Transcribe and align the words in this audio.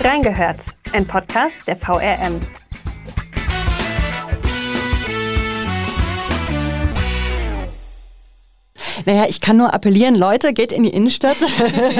Reingehört, 0.00 0.76
ein 0.92 1.06
Podcast 1.06 1.66
der 1.66 1.76
VRM. 1.76 2.40
Naja, 9.06 9.26
ich 9.28 9.40
kann 9.40 9.56
nur 9.56 9.72
appellieren, 9.72 10.16
Leute, 10.16 10.52
geht 10.52 10.72
in 10.72 10.82
die 10.82 10.90
Innenstadt, 10.90 11.36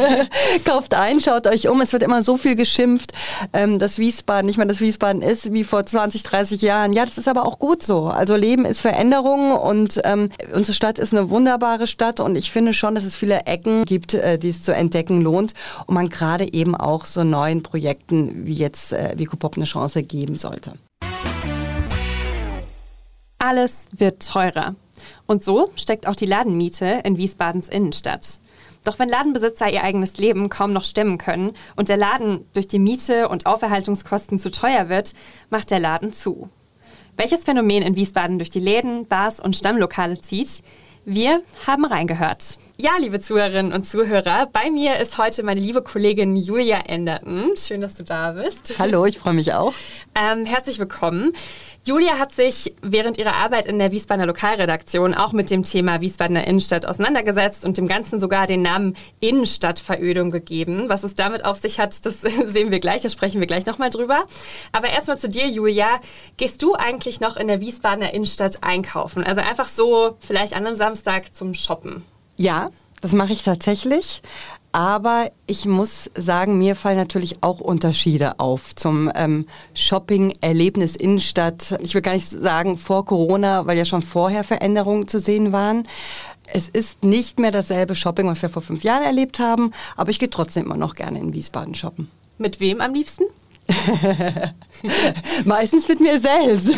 kauft 0.64 0.92
ein, 0.92 1.20
schaut 1.20 1.46
euch 1.46 1.68
um. 1.68 1.80
Es 1.80 1.92
wird 1.92 2.02
immer 2.02 2.20
so 2.20 2.36
viel 2.36 2.56
geschimpft, 2.56 3.12
ähm, 3.52 3.78
dass 3.78 3.98
Wiesbaden 3.98 4.46
nicht 4.46 4.56
mehr 4.56 4.66
das 4.66 4.80
Wiesbaden 4.80 5.22
ist 5.22 5.52
wie 5.52 5.62
vor 5.62 5.86
20, 5.86 6.24
30 6.24 6.62
Jahren. 6.62 6.92
Ja, 6.92 7.04
das 7.04 7.16
ist 7.16 7.28
aber 7.28 7.46
auch 7.46 7.60
gut 7.60 7.84
so. 7.84 8.06
Also 8.06 8.34
Leben 8.34 8.64
ist 8.64 8.80
Veränderung 8.80 9.52
und 9.52 10.00
ähm, 10.02 10.30
unsere 10.52 10.74
Stadt 10.74 10.98
ist 10.98 11.14
eine 11.14 11.30
wunderbare 11.30 11.86
Stadt 11.86 12.18
und 12.18 12.34
ich 12.34 12.50
finde 12.50 12.74
schon, 12.74 12.96
dass 12.96 13.04
es 13.04 13.14
viele 13.14 13.46
Ecken 13.46 13.84
gibt, 13.84 14.14
äh, 14.14 14.36
die 14.36 14.48
es 14.48 14.62
zu 14.62 14.74
entdecken 14.74 15.22
lohnt 15.22 15.54
und 15.86 15.94
man 15.94 16.08
gerade 16.08 16.52
eben 16.52 16.74
auch 16.74 17.04
so 17.04 17.22
neuen 17.22 17.62
Projekten 17.62 18.46
wie 18.46 18.54
jetzt 18.54 18.92
äh, 18.92 19.14
Vicopop 19.16 19.56
eine 19.56 19.66
Chance 19.66 20.02
geben 20.02 20.34
sollte. 20.34 20.72
Alles 23.38 23.74
wird 23.92 24.26
teurer. 24.26 24.74
Und 25.26 25.42
so 25.42 25.70
steckt 25.76 26.06
auch 26.06 26.16
die 26.16 26.26
Ladenmiete 26.26 27.00
in 27.04 27.16
Wiesbadens 27.16 27.68
Innenstadt. 27.68 28.40
Doch 28.84 28.98
wenn 28.98 29.08
Ladenbesitzer 29.08 29.68
ihr 29.68 29.82
eigenes 29.82 30.16
Leben 30.18 30.48
kaum 30.48 30.72
noch 30.72 30.84
stemmen 30.84 31.18
können 31.18 31.52
und 31.74 31.88
der 31.88 31.96
Laden 31.96 32.46
durch 32.54 32.68
die 32.68 32.78
Miete 32.78 33.28
und 33.28 33.44
Auferhaltungskosten 33.44 34.38
zu 34.38 34.50
teuer 34.50 34.88
wird, 34.88 35.12
macht 35.50 35.70
der 35.70 35.80
Laden 35.80 36.12
zu. 36.12 36.48
Welches 37.16 37.44
Phänomen 37.44 37.82
in 37.82 37.96
Wiesbaden 37.96 38.38
durch 38.38 38.50
die 38.50 38.60
Läden, 38.60 39.06
Bars 39.06 39.40
und 39.40 39.56
Stammlokale 39.56 40.20
zieht, 40.20 40.62
wir 41.08 41.42
haben 41.66 41.84
reingehört. 41.84 42.58
Ja, 42.76 42.90
liebe 43.00 43.20
Zuhörerinnen 43.20 43.72
und 43.72 43.84
Zuhörer, 43.84 44.48
bei 44.52 44.70
mir 44.70 44.96
ist 44.96 45.18
heute 45.18 45.44
meine 45.44 45.60
liebe 45.60 45.80
Kollegin 45.80 46.36
Julia 46.36 46.78
Enderton. 46.80 47.56
Schön, 47.56 47.80
dass 47.80 47.94
du 47.94 48.02
da 48.02 48.32
bist. 48.32 48.74
Hallo, 48.78 49.06
ich 49.06 49.18
freue 49.18 49.34
mich 49.34 49.54
auch. 49.54 49.72
Ähm, 50.14 50.44
herzlich 50.44 50.78
willkommen. 50.78 51.32
Julia 51.86 52.18
hat 52.18 52.32
sich 52.32 52.74
während 52.82 53.16
ihrer 53.16 53.36
Arbeit 53.36 53.64
in 53.66 53.78
der 53.78 53.92
Wiesbadener 53.92 54.26
Lokalredaktion 54.26 55.14
auch 55.14 55.32
mit 55.32 55.52
dem 55.52 55.62
Thema 55.62 56.00
Wiesbadener 56.00 56.44
Innenstadt 56.44 56.84
auseinandergesetzt 56.84 57.64
und 57.64 57.76
dem 57.76 57.86
Ganzen 57.86 58.18
sogar 58.18 58.48
den 58.48 58.60
Namen 58.60 58.96
Innenstadtverödung 59.20 60.32
gegeben. 60.32 60.88
Was 60.88 61.04
es 61.04 61.14
damit 61.14 61.44
auf 61.44 61.58
sich 61.58 61.78
hat, 61.78 62.04
das 62.04 62.20
sehen 62.46 62.72
wir 62.72 62.80
gleich, 62.80 63.02
da 63.02 63.08
sprechen 63.08 63.38
wir 63.38 63.46
gleich 63.46 63.66
nochmal 63.66 63.90
drüber. 63.90 64.24
Aber 64.72 64.88
erstmal 64.88 65.16
zu 65.16 65.28
dir, 65.28 65.46
Julia. 65.46 66.00
Gehst 66.36 66.60
du 66.60 66.74
eigentlich 66.74 67.20
noch 67.20 67.36
in 67.36 67.46
der 67.46 67.60
Wiesbadener 67.60 68.12
Innenstadt 68.12 68.64
einkaufen? 68.64 69.22
Also 69.22 69.42
einfach 69.42 69.68
so 69.68 70.16
vielleicht 70.18 70.54
an 70.54 70.66
einem 70.66 70.74
Samstag 70.74 71.36
zum 71.36 71.54
Shoppen? 71.54 72.04
Ja, 72.36 72.70
das 73.00 73.12
mache 73.12 73.32
ich 73.32 73.44
tatsächlich. 73.44 74.22
Aber 74.76 75.30
ich 75.46 75.64
muss 75.64 76.10
sagen, 76.14 76.58
mir 76.58 76.76
fallen 76.76 76.98
natürlich 76.98 77.42
auch 77.42 77.60
Unterschiede 77.60 78.38
auf 78.38 78.74
zum 78.74 79.10
ähm, 79.14 79.46
Shopping-Erlebnis 79.72 80.96
Innenstadt. 80.96 81.78
Ich 81.80 81.94
will 81.94 82.02
gar 82.02 82.12
nicht 82.12 82.28
sagen 82.28 82.76
vor 82.76 83.06
Corona, 83.06 83.66
weil 83.66 83.78
ja 83.78 83.86
schon 83.86 84.02
vorher 84.02 84.44
Veränderungen 84.44 85.08
zu 85.08 85.18
sehen 85.18 85.50
waren. 85.52 85.84
Es 86.52 86.68
ist 86.68 87.04
nicht 87.04 87.38
mehr 87.38 87.52
dasselbe 87.52 87.94
Shopping, 87.94 88.26
was 88.26 88.42
wir 88.42 88.50
vor 88.50 88.60
fünf 88.60 88.84
Jahren 88.84 89.02
erlebt 89.02 89.38
haben, 89.38 89.72
aber 89.96 90.10
ich 90.10 90.18
gehe 90.18 90.28
trotzdem 90.28 90.66
immer 90.66 90.76
noch 90.76 90.92
gerne 90.92 91.20
in 91.20 91.32
Wiesbaden 91.32 91.74
shoppen. 91.74 92.10
Mit 92.36 92.60
wem 92.60 92.82
am 92.82 92.92
liebsten? 92.92 93.24
Meistens 95.44 95.88
mit 95.88 96.00
mir 96.00 96.20
selbst. 96.20 96.70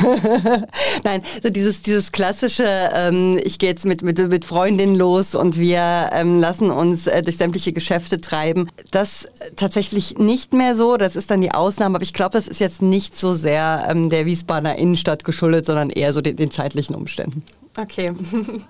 Nein, 1.04 1.22
so 1.42 1.50
dieses, 1.50 1.82
dieses 1.82 2.12
klassische, 2.12 2.66
ähm, 2.94 3.38
ich 3.42 3.58
gehe 3.58 3.68
jetzt 3.68 3.84
mit, 3.84 4.02
mit, 4.02 4.18
mit 4.18 4.44
Freundinnen 4.44 4.94
los 4.94 5.34
und 5.34 5.58
wir 5.58 6.10
ähm, 6.12 6.40
lassen 6.40 6.70
uns 6.70 7.06
äh, 7.06 7.22
durch 7.22 7.36
sämtliche 7.36 7.72
Geschäfte 7.72 8.20
treiben. 8.20 8.70
Das 8.90 9.28
tatsächlich 9.56 10.18
nicht 10.18 10.52
mehr 10.52 10.74
so, 10.74 10.96
das 10.96 11.16
ist 11.16 11.30
dann 11.30 11.40
die 11.40 11.52
Ausnahme, 11.52 11.96
aber 11.96 12.04
ich 12.04 12.14
glaube, 12.14 12.32
das 12.32 12.48
ist 12.48 12.60
jetzt 12.60 12.82
nicht 12.82 13.16
so 13.16 13.34
sehr 13.34 13.86
ähm, 13.90 14.10
der 14.10 14.26
Wiesbadener 14.26 14.76
Innenstadt 14.76 15.24
geschuldet, 15.24 15.66
sondern 15.66 15.90
eher 15.90 16.12
so 16.12 16.20
den, 16.20 16.36
den 16.36 16.50
zeitlichen 16.50 16.94
Umständen. 16.94 17.42
Okay. 17.78 18.12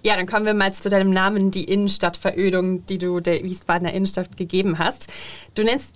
Ja, 0.03 0.17
dann 0.17 0.27
kommen 0.27 0.47
wir 0.47 0.55
mal 0.55 0.73
zu 0.73 0.89
deinem 0.89 1.11
Namen, 1.11 1.51
die 1.51 1.65
Innenstadtverödung, 1.65 2.87
die 2.87 2.99
du 2.99 3.21
der 3.21 3.43
Wiesbadener 3.43 3.93
Innenstadt 3.93 4.37
gegeben 4.37 4.79
hast. 4.79 5.09
Du 5.55 5.63
nennst 5.63 5.95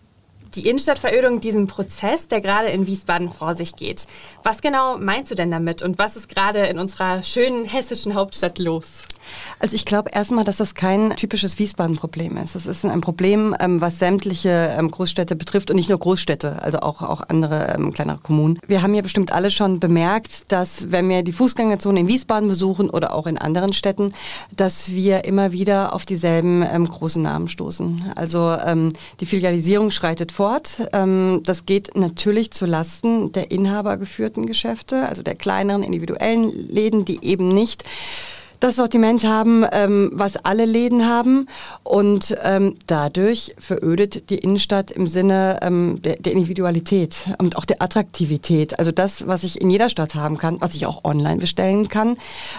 die 0.57 0.69
Innenstadtverödung, 0.69 1.41
diesen 1.41 1.67
Prozess, 1.67 2.29
der 2.29 2.41
gerade 2.41 2.69
in 2.69 2.87
Wiesbaden 2.87 3.31
vor 3.31 3.55
sich 3.55 3.77
geht. 3.77 4.07
Was 4.43 4.61
genau 4.61 4.99
meinst 4.99 5.31
du 5.31 5.35
denn 5.35 5.51
damit 5.51 5.83
und 5.83 5.99
was 5.99 6.17
ist 6.17 6.29
gerade 6.29 6.67
in 6.67 6.79
unserer 6.79 7.23
schönen 7.23 7.65
hessischen 7.65 8.15
Hauptstadt 8.15 8.59
los? 8.59 9.05
Also 9.59 9.75
ich 9.75 9.85
glaube 9.85 10.11
erstmal, 10.13 10.45
dass 10.45 10.57
das 10.57 10.75
kein 10.75 11.11
typisches 11.17 11.59
Wiesbaden-Problem 11.59 12.37
ist. 12.37 12.55
Es 12.55 12.67
ist 12.67 12.85
ein 12.85 13.01
Problem, 13.01 13.55
ähm, 13.61 13.81
was 13.81 13.99
sämtliche 13.99 14.75
ähm, 14.77 14.91
Großstädte 14.91 15.37
betrifft 15.37 15.71
und 15.71 15.77
nicht 15.77 15.89
nur 15.89 15.99
Großstädte, 15.99 16.63
also 16.63 16.81
auch, 16.81 17.03
auch 17.03 17.23
andere 17.29 17.75
ähm, 17.75 17.93
kleinere 17.93 18.19
Kommunen. 18.19 18.59
Wir 18.67 18.83
haben 18.83 18.95
ja 18.95 19.03
bestimmt 19.03 19.33
alle 19.33 19.51
schon 19.51 19.81
bemerkt, 19.81 20.51
dass 20.51 20.91
wenn 20.91 21.09
wir 21.09 21.23
die 21.23 21.33
Fußgängerzone 21.33 22.01
in 22.01 22.09
Wiesbaden 22.09 22.49
besuchen 22.49 22.91
oder 22.91 23.15
auch 23.15 23.27
in 23.27 23.39
anderen 23.39 23.73
Städten, 23.73 24.13
dass 24.55 24.93
wir 24.93 25.25
immer 25.25 25.53
wieder 25.53 25.95
auf 25.95 26.05
dieselben 26.05 26.63
ähm, 26.63 26.89
großen 26.89 27.23
Namen 27.23 27.49
stoßen. 27.49 28.13
Also 28.17 28.57
ähm, 28.65 28.91
die 29.21 29.27
Filialisierung 29.27 29.91
schreitet 29.91 30.33
fort. 30.33 30.83
Ähm, 30.93 31.43
das 31.45 31.67
geht 31.67 31.97
natürlich 31.97 32.51
zu 32.51 32.67
Lasten 32.67 33.33
der 33.33 33.51
inhabergeführten 33.51 34.47
Geschäfte, 34.47 35.09
also 35.09 35.23
der 35.23 35.35
kleineren 35.35 35.83
individuellen 35.83 36.51
Läden, 36.69 37.05
die 37.05 37.25
eben 37.25 37.49
nicht 37.49 37.85
das 38.63 38.77
Sortiment 38.77 39.25
haben, 39.25 39.65
ähm, 39.73 40.11
was 40.13 40.37
alle 40.37 40.65
Läden 40.65 41.05
haben. 41.07 41.49
Und 41.83 42.37
ähm, 42.45 42.77
dadurch 42.87 43.55
verödet 43.59 44.31
die 44.31 44.39
Innenstadt 44.39 44.93
im 44.93 45.09
Sinne 45.09 45.59
ähm, 45.63 46.01
der, 46.03 46.17
der, 46.17 46.33
Individualität 46.33 47.29
und 47.39 47.57
auch 47.57 47.65
der 47.65 47.83
Attraktivität. 47.83 48.79
Also 48.79 48.93
das, 48.93 49.27
was 49.27 49.43
ich 49.43 49.61
in 49.61 49.69
jeder 49.69 49.89
Stadt 49.89 50.15
haben 50.15 50.39
kann, 50.39 50.61
was 50.61 50.77
ich 50.77 50.87
auch 50.87 51.05
online 51.05 51.39
bestellen 51.39 51.89
kann, 51.89 52.17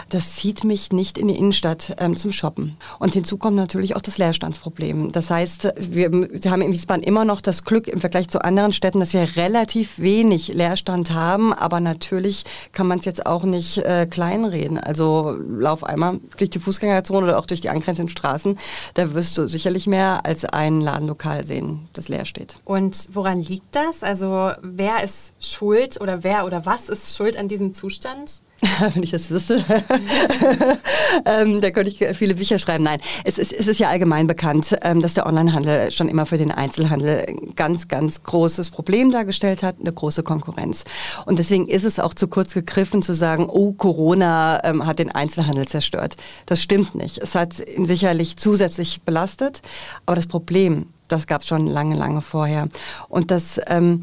das 0.09 0.35
zieht 0.35 0.65
mich 0.65 0.91
nicht 0.91 1.17
in 1.17 1.29
die 1.29 1.37
Innenstadt 1.37 1.95
ähm, 1.99 2.17
zum 2.17 2.33
Shoppen. 2.33 2.75
Und 2.99 3.13
hinzu 3.13 3.37
kommt 3.37 3.55
natürlich 3.55 3.95
auch 3.95 4.01
das 4.01 4.17
Leerstandsproblem. 4.17 5.13
Das 5.13 5.29
heißt, 5.29 5.73
wir, 5.77 6.11
haben 6.51 6.61
in 6.61 6.73
Wiesbaden 6.73 7.03
immer 7.03 7.23
noch 7.23 7.39
das 7.39 7.63
Glück 7.63 7.87
im 7.87 8.01
Vergleich 8.01 8.27
zu 8.27 8.43
anderen 8.43 8.73
Städten, 8.73 8.99
dass 8.99 9.13
wir 9.13 9.37
relativ 9.37 9.99
wenig 9.99 10.49
Leerstand 10.49 11.11
haben. 11.11 11.53
Aber 11.53 11.79
natürlich 11.79 12.43
kann 12.73 12.87
man 12.87 12.99
es 12.99 13.05
jetzt 13.05 13.25
auch 13.25 13.43
nicht 13.43 13.77
äh, 13.77 14.05
kleinreden. 14.05 14.77
Also 14.77 15.37
lauf 15.47 15.85
einmal 15.93 16.19
durch 16.37 16.49
die 16.49 16.59
Fußgängerzone 16.59 17.25
oder 17.25 17.39
auch 17.39 17.45
durch 17.45 17.61
die 17.61 17.69
angrenzenden 17.69 18.11
Straßen, 18.11 18.57
da 18.93 19.13
wirst 19.13 19.37
du 19.37 19.47
sicherlich 19.47 19.87
mehr 19.87 20.25
als 20.25 20.45
ein 20.45 20.81
Ladenlokal 20.81 21.43
sehen, 21.45 21.87
das 21.93 22.09
leer 22.09 22.25
steht. 22.25 22.55
Und 22.65 23.09
woran 23.13 23.41
liegt 23.41 23.75
das? 23.75 24.03
Also 24.03 24.51
wer 24.61 25.03
ist 25.03 25.33
schuld 25.39 25.99
oder 26.01 26.23
wer 26.23 26.45
oder 26.45 26.65
was 26.65 26.89
ist 26.89 27.15
schuld 27.15 27.37
an 27.37 27.47
diesem 27.47 27.73
Zustand? 27.73 28.41
wenn 28.93 29.03
ich 29.03 29.11
das 29.11 29.29
wüsste, 29.29 29.63
ähm, 31.25 31.61
da 31.61 31.71
könnte 31.71 31.89
ich 31.89 32.17
viele 32.17 32.35
Bücher 32.35 32.57
schreiben. 32.57 32.83
Nein, 32.83 32.99
es 33.23 33.37
ist, 33.37 33.51
es 33.51 33.67
ist 33.67 33.79
ja 33.79 33.89
allgemein 33.89 34.27
bekannt, 34.27 34.75
ähm, 34.81 35.01
dass 35.01 35.13
der 35.15 35.25
Onlinehandel 35.25 35.91
schon 35.91 36.07
immer 36.07 36.25
für 36.25 36.37
den 36.37 36.51
Einzelhandel 36.51 37.25
ein 37.27 37.55
ganz, 37.55 37.87
ganz 37.87 38.23
großes 38.23 38.69
Problem 38.69 39.11
dargestellt 39.11 39.63
hat, 39.63 39.77
eine 39.79 39.91
große 39.91 40.23
Konkurrenz. 40.23 40.85
Und 41.25 41.39
deswegen 41.39 41.67
ist 41.67 41.83
es 41.83 41.99
auch 41.99 42.13
zu 42.13 42.27
kurz 42.27 42.53
gegriffen 42.53 43.01
zu 43.01 43.13
sagen, 43.13 43.47
oh, 43.49 43.73
Corona 43.73 44.63
ähm, 44.63 44.85
hat 44.85 44.99
den 44.99 45.11
Einzelhandel 45.11 45.67
zerstört. 45.67 46.15
Das 46.45 46.61
stimmt 46.61 46.95
nicht. 46.95 47.17
Es 47.17 47.35
hat 47.35 47.59
ihn 47.67 47.85
sicherlich 47.85 48.37
zusätzlich 48.37 49.01
belastet, 49.01 49.61
aber 50.05 50.15
das 50.15 50.27
Problem, 50.27 50.87
das 51.07 51.27
gab 51.27 51.41
es 51.41 51.47
schon 51.47 51.67
lange, 51.67 51.95
lange 51.95 52.21
vorher. 52.21 52.69
Und 53.09 53.31
das 53.31 53.59
ähm, 53.67 54.01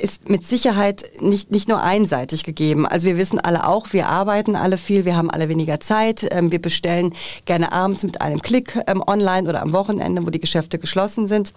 ist 0.00 0.28
mit 0.28 0.46
Sicherheit 0.46 1.10
nicht, 1.20 1.50
nicht 1.50 1.68
nur 1.68 1.82
einseitig 1.82 2.44
gegeben. 2.44 2.86
Also 2.86 3.06
wir 3.06 3.16
wissen 3.16 3.38
alle 3.38 3.66
auch, 3.66 3.92
wir 3.92 4.08
arbeiten 4.08 4.56
alle 4.56 4.78
viel, 4.78 5.04
wir 5.04 5.16
haben 5.16 5.30
alle 5.30 5.48
weniger 5.48 5.80
Zeit. 5.80 6.26
Ähm, 6.30 6.50
wir 6.50 6.60
bestellen 6.60 7.14
gerne 7.44 7.72
abends 7.72 8.02
mit 8.02 8.20
einem 8.20 8.40
Klick 8.40 8.78
ähm, 8.86 9.02
online 9.06 9.48
oder 9.48 9.62
am 9.62 9.72
Wochenende, 9.72 10.24
wo 10.26 10.30
die 10.30 10.40
Geschäfte 10.40 10.78
geschlossen 10.78 11.26
sind. 11.26 11.52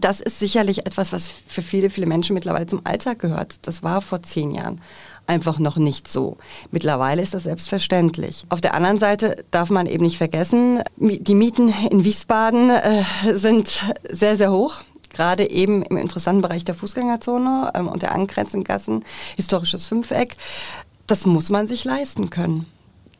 Das 0.00 0.20
ist 0.20 0.38
sicherlich 0.38 0.86
etwas, 0.86 1.12
was 1.12 1.30
für 1.46 1.60
viele, 1.60 1.90
viele 1.90 2.06
Menschen 2.06 2.34
mittlerweile 2.34 2.66
zum 2.66 2.80
Alltag 2.84 3.18
gehört. 3.18 3.56
Das 3.62 3.82
war 3.82 4.00
vor 4.00 4.22
zehn 4.22 4.50
Jahren 4.50 4.80
einfach 5.26 5.58
noch 5.58 5.76
nicht 5.76 6.10
so. 6.10 6.38
Mittlerweile 6.70 7.22
ist 7.22 7.34
das 7.34 7.44
selbstverständlich. 7.44 8.44
Auf 8.48 8.60
der 8.60 8.74
anderen 8.74 8.98
Seite 8.98 9.36
darf 9.50 9.70
man 9.70 9.86
eben 9.86 10.04
nicht 10.04 10.16
vergessen, 10.16 10.82
die 10.96 11.34
Mieten 11.34 11.72
in 11.90 12.04
Wiesbaden 12.04 12.70
äh, 12.70 13.04
sind 13.34 13.82
sehr, 14.10 14.36
sehr 14.36 14.50
hoch 14.50 14.82
gerade 15.12 15.50
eben 15.50 15.82
im 15.82 15.96
interessanten 15.96 16.42
Bereich 16.42 16.64
der 16.64 16.74
Fußgängerzone 16.74 17.72
ähm, 17.74 17.88
und 17.88 18.02
der 18.02 18.12
angrenzenden 18.12 18.64
Gassen, 18.64 19.04
historisches 19.36 19.86
Fünfeck. 19.86 20.36
Das 21.06 21.26
muss 21.26 21.50
man 21.50 21.66
sich 21.66 21.84
leisten 21.84 22.30
können. 22.30 22.66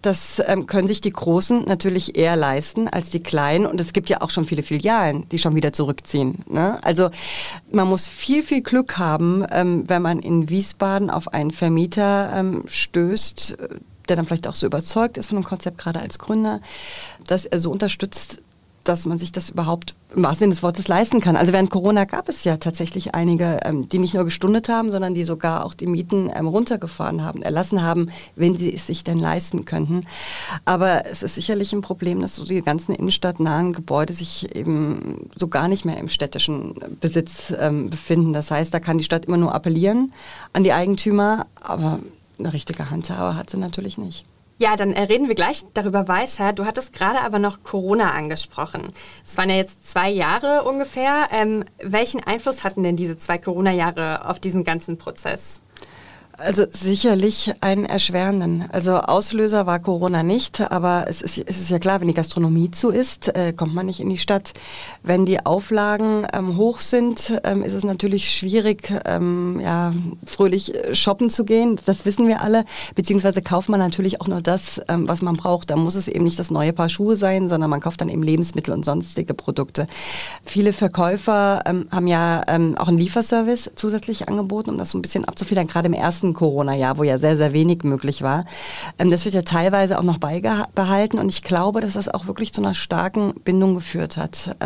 Das 0.02 0.42
ähm, 0.44 0.66
können 0.66 0.88
sich 0.88 1.00
die 1.00 1.12
Großen 1.12 1.64
natürlich 1.64 2.16
eher 2.16 2.34
leisten 2.34 2.88
als 2.88 3.10
die 3.10 3.22
Kleinen. 3.22 3.66
Und 3.66 3.80
es 3.80 3.92
gibt 3.92 4.10
ja 4.10 4.20
auch 4.20 4.30
schon 4.30 4.44
viele 4.44 4.64
Filialen, 4.64 5.28
die 5.28 5.38
schon 5.38 5.54
wieder 5.54 5.72
zurückziehen. 5.72 6.44
Ne? 6.48 6.80
Also 6.82 7.10
man 7.70 7.88
muss 7.88 8.08
viel, 8.08 8.42
viel 8.42 8.62
Glück 8.62 8.98
haben, 8.98 9.46
ähm, 9.52 9.84
wenn 9.86 10.02
man 10.02 10.18
in 10.18 10.48
Wiesbaden 10.48 11.08
auf 11.08 11.32
einen 11.32 11.52
Vermieter 11.52 12.32
ähm, 12.34 12.64
stößt, 12.66 13.56
der 14.08 14.16
dann 14.16 14.24
vielleicht 14.24 14.48
auch 14.48 14.56
so 14.56 14.66
überzeugt 14.66 15.18
ist 15.18 15.26
von 15.26 15.38
dem 15.38 15.44
Konzept, 15.44 15.78
gerade 15.78 16.00
als 16.00 16.18
Gründer, 16.18 16.60
dass 17.28 17.44
er 17.44 17.60
so 17.60 17.70
unterstützt, 17.70 18.42
dass 18.84 19.06
man 19.06 19.18
sich 19.18 19.32
das 19.32 19.50
überhaupt 19.50 19.94
im 20.14 20.22
wahrsten 20.22 20.44
Sinne 20.44 20.54
des 20.54 20.62
Wortes 20.62 20.88
leisten 20.88 21.20
kann. 21.20 21.36
Also 21.36 21.52
während 21.52 21.70
Corona 21.70 22.04
gab 22.04 22.28
es 22.28 22.44
ja 22.44 22.56
tatsächlich 22.56 23.14
einige, 23.14 23.60
ähm, 23.64 23.88
die 23.88 23.98
nicht 23.98 24.14
nur 24.14 24.24
gestundet 24.24 24.68
haben, 24.68 24.90
sondern 24.90 25.14
die 25.14 25.24
sogar 25.24 25.64
auch 25.64 25.74
die 25.74 25.86
Mieten 25.86 26.30
ähm, 26.34 26.46
runtergefahren 26.46 27.24
haben, 27.24 27.42
erlassen 27.42 27.82
haben, 27.82 28.10
wenn 28.36 28.56
sie 28.56 28.74
es 28.74 28.86
sich 28.86 29.04
denn 29.04 29.18
leisten 29.18 29.64
könnten. 29.64 30.06
Aber 30.64 31.06
es 31.06 31.22
ist 31.22 31.34
sicherlich 31.34 31.72
ein 31.72 31.80
Problem, 31.80 32.20
dass 32.20 32.34
so 32.34 32.44
die 32.44 32.60
ganzen 32.62 32.94
innenstadtnahen 32.94 33.72
Gebäude 33.72 34.12
sich 34.12 34.54
eben 34.54 35.30
so 35.36 35.48
gar 35.48 35.68
nicht 35.68 35.84
mehr 35.84 35.96
im 35.96 36.08
städtischen 36.08 36.74
Besitz 37.00 37.52
ähm, 37.58 37.88
befinden. 37.90 38.32
Das 38.32 38.50
heißt, 38.50 38.72
da 38.74 38.80
kann 38.80 38.98
die 38.98 39.04
Stadt 39.04 39.26
immer 39.26 39.38
nur 39.38 39.54
appellieren 39.54 40.12
an 40.52 40.64
die 40.64 40.72
Eigentümer, 40.72 41.46
aber 41.60 42.00
eine 42.38 42.52
richtige 42.52 42.90
Handhabe 42.90 43.36
hat 43.36 43.50
sie 43.50 43.56
natürlich 43.56 43.98
nicht. 43.98 44.24
Ja, 44.62 44.76
dann 44.76 44.92
reden 44.92 45.26
wir 45.26 45.34
gleich 45.34 45.64
darüber 45.74 46.06
weiter. 46.06 46.52
Du 46.52 46.64
hattest 46.64 46.92
gerade 46.92 47.20
aber 47.22 47.40
noch 47.40 47.64
Corona 47.64 48.12
angesprochen. 48.12 48.92
Es 49.24 49.36
waren 49.36 49.50
ja 49.50 49.56
jetzt 49.56 49.90
zwei 49.90 50.08
Jahre 50.08 50.62
ungefähr. 50.62 51.26
Ähm, 51.32 51.64
welchen 51.82 52.22
Einfluss 52.22 52.62
hatten 52.62 52.84
denn 52.84 52.94
diese 52.94 53.18
zwei 53.18 53.38
Corona-Jahre 53.38 54.28
auf 54.28 54.38
diesen 54.38 54.62
ganzen 54.62 54.98
Prozess? 54.98 55.62
Also 56.44 56.64
sicherlich 56.68 57.52
einen 57.60 57.84
erschwerenden. 57.84 58.64
Also 58.72 58.94
Auslöser 58.96 59.66
war 59.66 59.78
Corona 59.78 60.24
nicht, 60.24 60.60
aber 60.60 61.04
es 61.06 61.22
ist, 61.22 61.38
es 61.38 61.60
ist 61.60 61.70
ja 61.70 61.78
klar, 61.78 62.00
wenn 62.00 62.08
die 62.08 62.14
Gastronomie 62.14 62.72
zu 62.72 62.90
ist, 62.90 63.28
äh, 63.36 63.52
kommt 63.52 63.74
man 63.74 63.86
nicht 63.86 64.00
in 64.00 64.10
die 64.10 64.18
Stadt. 64.18 64.52
Wenn 65.04 65.24
die 65.24 65.46
Auflagen 65.46 66.26
ähm, 66.32 66.56
hoch 66.56 66.80
sind, 66.80 67.40
ähm, 67.44 67.62
ist 67.62 67.74
es 67.74 67.84
natürlich 67.84 68.28
schwierig, 68.28 68.92
ähm, 69.04 69.60
ja, 69.60 69.92
fröhlich 70.24 70.74
äh, 70.74 70.96
shoppen 70.96 71.30
zu 71.30 71.44
gehen. 71.44 71.78
Das 71.84 72.04
wissen 72.06 72.26
wir 72.26 72.40
alle. 72.40 72.64
Beziehungsweise 72.96 73.40
kauft 73.40 73.68
man 73.68 73.78
natürlich 73.78 74.20
auch 74.20 74.26
nur 74.26 74.40
das, 74.40 74.80
ähm, 74.88 75.06
was 75.06 75.22
man 75.22 75.36
braucht. 75.36 75.70
Da 75.70 75.76
muss 75.76 75.94
es 75.94 76.08
eben 76.08 76.24
nicht 76.24 76.40
das 76.40 76.50
neue 76.50 76.72
Paar 76.72 76.88
Schuhe 76.88 77.14
sein, 77.14 77.48
sondern 77.48 77.70
man 77.70 77.80
kauft 77.80 78.00
dann 78.00 78.08
eben 78.08 78.22
Lebensmittel 78.22 78.74
und 78.74 78.84
sonstige 78.84 79.34
Produkte. 79.34 79.86
Viele 80.44 80.72
Verkäufer 80.72 81.62
ähm, 81.66 81.86
haben 81.92 82.08
ja 82.08 82.42
ähm, 82.48 82.76
auch 82.78 82.88
einen 82.88 82.98
Lieferservice 82.98 83.70
zusätzlich 83.76 84.28
angeboten, 84.28 84.70
um 84.70 84.78
das 84.78 84.90
so 84.90 84.98
ein 84.98 85.02
bisschen 85.02 85.24
abzufedern, 85.24 85.68
gerade 85.68 85.86
im 85.86 85.94
ersten 85.94 86.31
ersten 86.32 86.34
Corona-Jahr, 86.34 86.98
wo 86.98 87.04
ja 87.04 87.18
sehr, 87.18 87.36
sehr 87.36 87.52
wenig 87.52 87.84
möglich 87.84 88.22
war. 88.22 88.44
Ähm, 88.98 89.10
das 89.10 89.24
wird 89.24 89.34
ja 89.34 89.42
teilweise 89.42 89.98
auch 89.98 90.02
noch 90.02 90.18
beibehalten 90.18 91.18
und 91.18 91.28
ich 91.28 91.42
glaube, 91.42 91.80
dass 91.80 91.94
das 91.94 92.08
auch 92.08 92.26
wirklich 92.26 92.52
zu 92.52 92.62
einer 92.62 92.74
starken 92.74 93.34
Bindung 93.44 93.74
geführt 93.74 94.16
hat. 94.16 94.56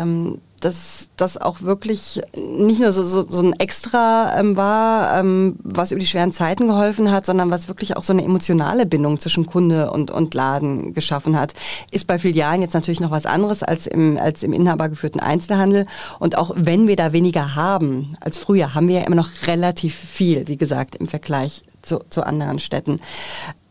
Dass 0.59 1.09
das 1.17 1.37
auch 1.37 1.61
wirklich 1.61 2.21
nicht 2.35 2.79
nur 2.79 2.91
so, 2.91 3.03
so, 3.03 3.21
so 3.21 3.41
ein 3.41 3.53
Extra 3.53 4.37
ähm, 4.39 4.55
war, 4.55 5.19
ähm, 5.19 5.55
was 5.63 5.91
über 5.91 5.99
die 5.99 6.07
schweren 6.07 6.31
Zeiten 6.31 6.67
geholfen 6.67 7.11
hat, 7.11 7.25
sondern 7.25 7.51
was 7.51 7.67
wirklich 7.67 7.95
auch 7.95 8.03
so 8.03 8.13
eine 8.13 8.23
emotionale 8.23 8.85
Bindung 8.85 9.19
zwischen 9.19 9.45
Kunde 9.45 9.91
und, 9.91 10.09
und 10.09 10.33
Laden 10.33 10.93
geschaffen 10.93 11.39
hat. 11.39 11.53
Ist 11.91 12.07
bei 12.07 12.17
Filialen 12.17 12.61
jetzt 12.61 12.73
natürlich 12.73 12.99
noch 12.99 13.11
was 13.11 13.25
anderes 13.25 13.61
als 13.61 13.87
im, 13.87 14.17
als 14.17 14.43
im 14.43 14.53
inhabergeführten 14.53 15.21
Einzelhandel. 15.21 15.85
Und 16.19 16.37
auch 16.37 16.51
wenn 16.55 16.87
wir 16.87 16.95
da 16.95 17.13
weniger 17.13 17.55
haben 17.55 18.15
als 18.19 18.37
früher, 18.37 18.73
haben 18.73 18.87
wir 18.87 18.99
ja 18.99 19.05
immer 19.05 19.15
noch 19.15 19.29
relativ 19.45 19.95
viel, 19.95 20.47
wie 20.47 20.57
gesagt, 20.57 20.95
im 20.95 21.07
Vergleich 21.07 21.63
zu, 21.81 21.99
zu 22.09 22.25
anderen 22.25 22.59
Städten. 22.59 22.99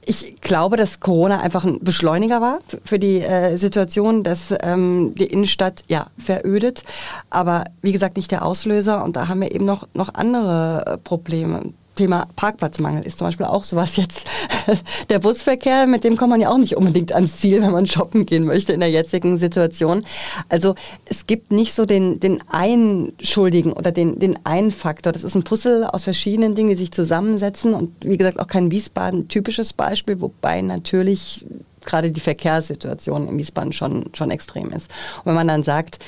Ich 0.09 0.41
glaube, 0.41 0.77
dass 0.77 1.01
Corona 1.01 1.41
einfach 1.41 1.65
ein 1.65 1.81
Beschleuniger 1.81 2.41
war 2.41 2.61
für 2.85 3.01
die 3.01 3.23
äh, 3.23 3.57
Situation, 3.57 4.23
dass 4.23 4.55
ähm, 4.63 5.17
die 5.17 5.27
Innenstadt 5.27 5.83
ja 5.89 6.07
verödet. 6.17 6.85
Aber 7.29 7.65
wie 7.83 7.91
gesagt, 7.91 8.17
nicht 8.17 8.31
der 8.31 8.45
Auslöser. 8.45 9.03
Und 9.03 9.17
da 9.17 9.27
haben 9.27 9.41
wir 9.41 9.53
eben 9.53 9.65
noch, 9.65 9.89
noch 9.95 10.15
andere 10.15 10.85
äh, 10.87 10.99
Probleme. 10.99 11.73
Thema 11.97 12.29
Parkplatzmangel 12.37 13.05
ist 13.05 13.19
zum 13.19 13.27
Beispiel 13.27 13.47
auch 13.47 13.65
sowas 13.65 13.97
jetzt. 13.97 14.27
Der 15.09 15.19
Busverkehr, 15.19 15.87
mit 15.87 16.05
dem 16.05 16.17
kommt 16.17 16.31
man 16.31 16.41
ja 16.41 16.51
auch 16.51 16.59
nicht 16.59 16.77
unbedingt 16.77 17.13
ans 17.13 17.39
Ziel, 17.39 17.63
wenn 17.63 17.73
man 17.73 17.87
shoppen 17.87 18.27
gehen 18.27 18.45
möchte 18.45 18.73
in 18.73 18.81
der 18.81 18.91
jetzigen 18.91 19.37
Situation. 19.39 20.05
Also 20.49 20.75
es 21.05 21.27
gibt 21.27 21.51
nicht 21.51 21.75
so 21.75 21.87
den, 21.87 22.21
den 22.21 22.43
einen 22.49 23.13
Schuldigen 23.21 23.73
oder 23.73 23.91
den, 23.91 24.19
den 24.19 24.39
einen 24.45 24.71
Faktor. 24.71 25.13
Das 25.13 25.25
ist 25.25 25.35
ein 25.35 25.45
Puzzle 25.45 25.85
aus 25.85 26.05
verschiedenen 26.05 26.55
Dingen, 26.55 26.71
die 26.71 26.77
sich 26.77 26.93
zusammensetzen 26.93 27.75
und 27.75 27.93
wie 28.05 28.17
gesagt 28.17 28.39
auch 28.39 28.47
kein 28.47 28.71
Wiesbaden-typisches 28.71 29.73
Beispiel, 29.73 30.21
wobei 30.21 30.61
natürlich 30.61 31.45
gerade 31.85 32.11
die 32.11 32.21
Verkehrssituation 32.21 33.29
in 33.29 33.39
Wiesbaden 33.39 33.73
schon, 33.73 34.05
schon 34.13 34.31
extrem 34.31 34.71
ist. 34.71 34.91
Und 35.19 35.27
wenn 35.27 35.35
man 35.35 35.49
dann 35.49 35.63
sagt, 35.63 35.99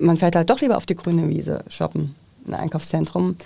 man 0.00 0.16
fährt 0.16 0.36
halt 0.36 0.50
doch 0.50 0.60
lieber 0.60 0.76
auf 0.76 0.86
die 0.86 0.96
grüne 0.96 1.28
Wiese 1.28 1.64
shoppen, 1.68 2.14
ein 2.46 2.54
Einkaufszentrum, 2.54 3.36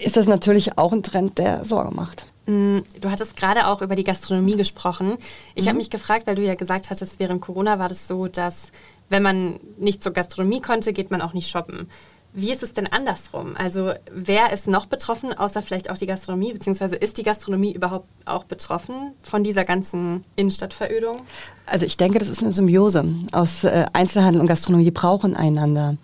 ist 0.00 0.16
das 0.16 0.26
natürlich 0.26 0.78
auch 0.78 0.92
ein 0.92 1.02
Trend, 1.02 1.38
der 1.38 1.64
Sorge 1.64 1.94
macht. 1.94 2.26
Mm, 2.46 2.78
du 3.00 3.10
hattest 3.10 3.36
gerade 3.36 3.66
auch 3.66 3.82
über 3.82 3.96
die 3.96 4.04
Gastronomie 4.04 4.56
gesprochen. 4.56 5.18
Ich 5.54 5.64
mhm. 5.64 5.68
habe 5.68 5.78
mich 5.78 5.90
gefragt, 5.90 6.26
weil 6.26 6.34
du 6.34 6.42
ja 6.42 6.54
gesagt 6.54 6.90
hattest, 6.90 7.18
während 7.18 7.40
Corona 7.40 7.78
war 7.78 7.88
das 7.88 8.08
so, 8.08 8.28
dass 8.28 8.72
wenn 9.08 9.22
man 9.22 9.60
nicht 9.78 10.02
zur 10.02 10.12
Gastronomie 10.12 10.60
konnte, 10.60 10.92
geht 10.92 11.10
man 11.10 11.20
auch 11.20 11.32
nicht 11.32 11.50
shoppen. 11.50 11.88
Wie 12.32 12.52
ist 12.52 12.62
es 12.62 12.72
denn 12.72 12.86
andersrum? 12.86 13.56
Also 13.56 13.92
wer 14.12 14.52
ist 14.52 14.68
noch 14.68 14.86
betroffen, 14.86 15.32
außer 15.32 15.62
vielleicht 15.62 15.90
auch 15.90 15.98
die 15.98 16.06
Gastronomie, 16.06 16.52
beziehungsweise 16.52 16.94
ist 16.94 17.18
die 17.18 17.24
Gastronomie 17.24 17.72
überhaupt 17.72 18.06
auch 18.24 18.44
betroffen 18.44 19.14
von 19.22 19.42
dieser 19.42 19.64
ganzen 19.64 20.24
Innenstadtverödung? 20.36 21.22
Also 21.66 21.86
ich 21.86 21.96
denke, 21.96 22.20
das 22.20 22.28
ist 22.28 22.40
eine 22.40 22.52
Symbiose 22.52 23.04
aus 23.32 23.64
äh, 23.64 23.86
Einzelhandel 23.92 24.40
und 24.40 24.46
Gastronomie, 24.46 24.84
die 24.84 24.92
brauchen 24.92 25.34
einander. 25.34 25.96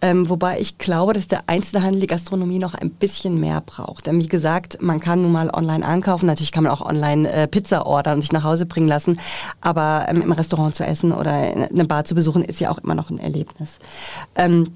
Ähm, 0.00 0.28
wobei 0.28 0.58
ich 0.58 0.78
glaube, 0.78 1.12
dass 1.12 1.28
der 1.28 1.42
Einzelhandel 1.46 2.00
die 2.00 2.06
Gastronomie 2.08 2.58
noch 2.58 2.74
ein 2.74 2.90
bisschen 2.90 3.38
mehr 3.38 3.60
braucht. 3.60 4.08
Denn 4.08 4.20
wie 4.20 4.28
gesagt, 4.28 4.82
man 4.82 4.98
kann 4.98 5.22
nun 5.22 5.30
mal 5.30 5.48
online 5.50 5.86
einkaufen, 5.86 6.26
natürlich 6.26 6.50
kann 6.52 6.64
man 6.64 6.72
auch 6.72 6.84
online 6.84 7.30
äh, 7.30 7.46
Pizza 7.46 7.86
ordern 7.86 8.16
und 8.16 8.22
sich 8.22 8.32
nach 8.32 8.44
Hause 8.44 8.66
bringen 8.66 8.88
lassen, 8.88 9.20
aber 9.60 10.06
ähm, 10.08 10.22
im 10.22 10.32
Restaurant 10.32 10.74
zu 10.74 10.84
essen 10.84 11.12
oder 11.12 11.30
eine 11.30 11.84
Bar 11.84 12.04
zu 12.04 12.16
besuchen, 12.16 12.44
ist 12.44 12.58
ja 12.58 12.70
auch 12.70 12.78
immer 12.78 12.96
noch 12.96 13.10
ein 13.10 13.20
Erlebnis. 13.20 13.78
Ähm, 14.34 14.72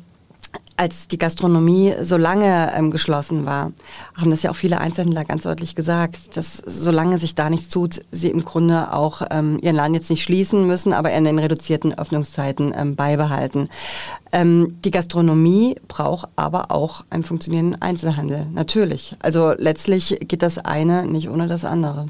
als 0.83 1.07
die 1.07 1.17
Gastronomie 1.17 1.95
so 2.03 2.17
lange 2.17 2.73
ähm, 2.75 2.91
geschlossen 2.91 3.47
war, 3.47 3.73
haben 4.17 4.33
das 4.33 4.43
ja 4.43 4.51
auch 4.51 4.57
viele 4.57 4.81
Einzelhändler 4.81 5.25
ganz 5.25 5.45
deutlich 5.45 5.77
gesagt, 5.77 6.37
dass 6.37 6.57
solange 6.57 7.19
sich 7.19 7.37
da 7.37 7.49
nichts 7.49 7.69
tut, 7.69 8.05
sie 8.11 8.31
im 8.31 8.45
Grunde 8.45 8.93
auch 8.93 9.23
ähm, 9.31 9.61
ihren 9.63 9.77
Laden 9.77 9.95
jetzt 9.95 10.11
nicht 10.11 10.25
schließen 10.25 10.67
müssen, 10.67 10.93
aber 10.93 11.13
in 11.13 11.23
den 11.23 11.39
reduzierten 11.39 11.97
Öffnungszeiten 11.97 12.75
ähm, 12.77 12.97
beibehalten. 12.97 13.69
Ähm, 14.33 14.77
die 14.85 14.91
Gastronomie 14.91 15.77
braucht 15.87 16.29
aber 16.35 16.73
auch 16.73 17.05
einen 17.11 17.23
funktionierenden 17.23 17.81
Einzelhandel, 17.81 18.47
natürlich. 18.53 19.15
Also 19.21 19.53
letztlich 19.57 20.19
geht 20.27 20.43
das 20.43 20.59
eine 20.59 21.07
nicht 21.07 21.29
ohne 21.29 21.47
das 21.47 21.65
andere. 21.65 22.09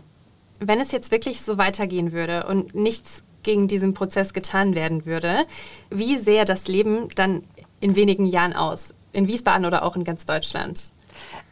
Wenn 0.61 0.81
es 0.81 0.93
jetzt 0.93 1.11
wirklich 1.11 1.43
so 1.43 1.59
weitergehen 1.59 2.13
würde 2.13 2.47
und 2.47 2.75
nichts 2.75 3.23
gegen 3.43 3.69
diesen 3.69 3.93
Prozess 3.93 4.33
getan 4.33 4.75
werden 4.75 5.05
würde, 5.05 5.45
wie 5.91 6.17
sähe 6.17 6.47
das 6.47 6.69
Leben 6.69 7.09
dann 7.17 7.43
in 7.83 7.97
wenigen 7.97 8.27
Jahren 8.27 8.53
aus? 8.55 8.95
In 9.13 9.27
Wiesbaden 9.27 9.67
oder 9.67 9.83
auch 9.83 9.97
in 9.97 10.05
ganz 10.05 10.25
Deutschland? 10.25 10.92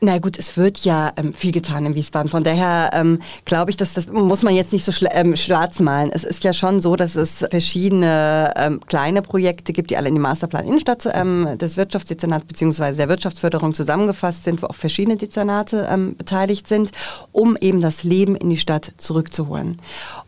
Na 0.03 0.19
gut, 0.19 0.39
es 0.39 0.57
wird 0.57 0.79
ja 0.79 1.13
ähm, 1.17 1.35
viel 1.35 1.53
getan 1.53 1.85
in 1.85 1.95
Wiesbaden. 1.95 2.31
Von 2.31 2.43
daher 2.43 2.91
ähm, 2.95 3.19
glaube 3.45 3.71
ich, 3.71 3.77
dass 3.77 3.93
das 3.93 4.09
muss 4.09 4.43
man 4.43 4.55
jetzt 4.55 4.73
nicht 4.73 4.85
so 4.85 4.93
ähm, 5.11 5.37
schwarz 5.37 5.79
malen. 5.81 6.11
Es 6.11 6.25
ist 6.25 6.43
ja 6.43 6.55
schon 6.55 6.81
so, 6.81 6.97
dass 6.97 7.17
es 7.17 7.45
verschiedene 7.51 8.55
ähm, 8.57 8.81
kleine 8.87 9.21
Projekte 9.21 9.75
gibt, 9.75 9.91
die 9.91 9.99
alle 9.99 10.09
in 10.09 10.15
dem 10.15 10.23
Masterplan 10.23 10.67
Innenstadt 10.67 11.07
ähm, 11.13 11.59
des 11.59 11.77
Wirtschaftsdezernats 11.77 12.47
bzw. 12.47 12.95
der 12.95 13.11
Wirtschaftsförderung 13.11 13.75
zusammengefasst 13.75 14.45
sind, 14.45 14.63
wo 14.63 14.69
auch 14.69 14.75
verschiedene 14.75 15.19
Dezernate 15.19 15.87
ähm, 15.91 16.17
beteiligt 16.17 16.67
sind, 16.67 16.93
um 17.33 17.59
eben 17.61 17.83
das 17.83 18.03
Leben 18.03 18.37
in 18.37 18.49
die 18.49 18.57
Stadt 18.57 18.93
zurückzuholen. 18.97 19.77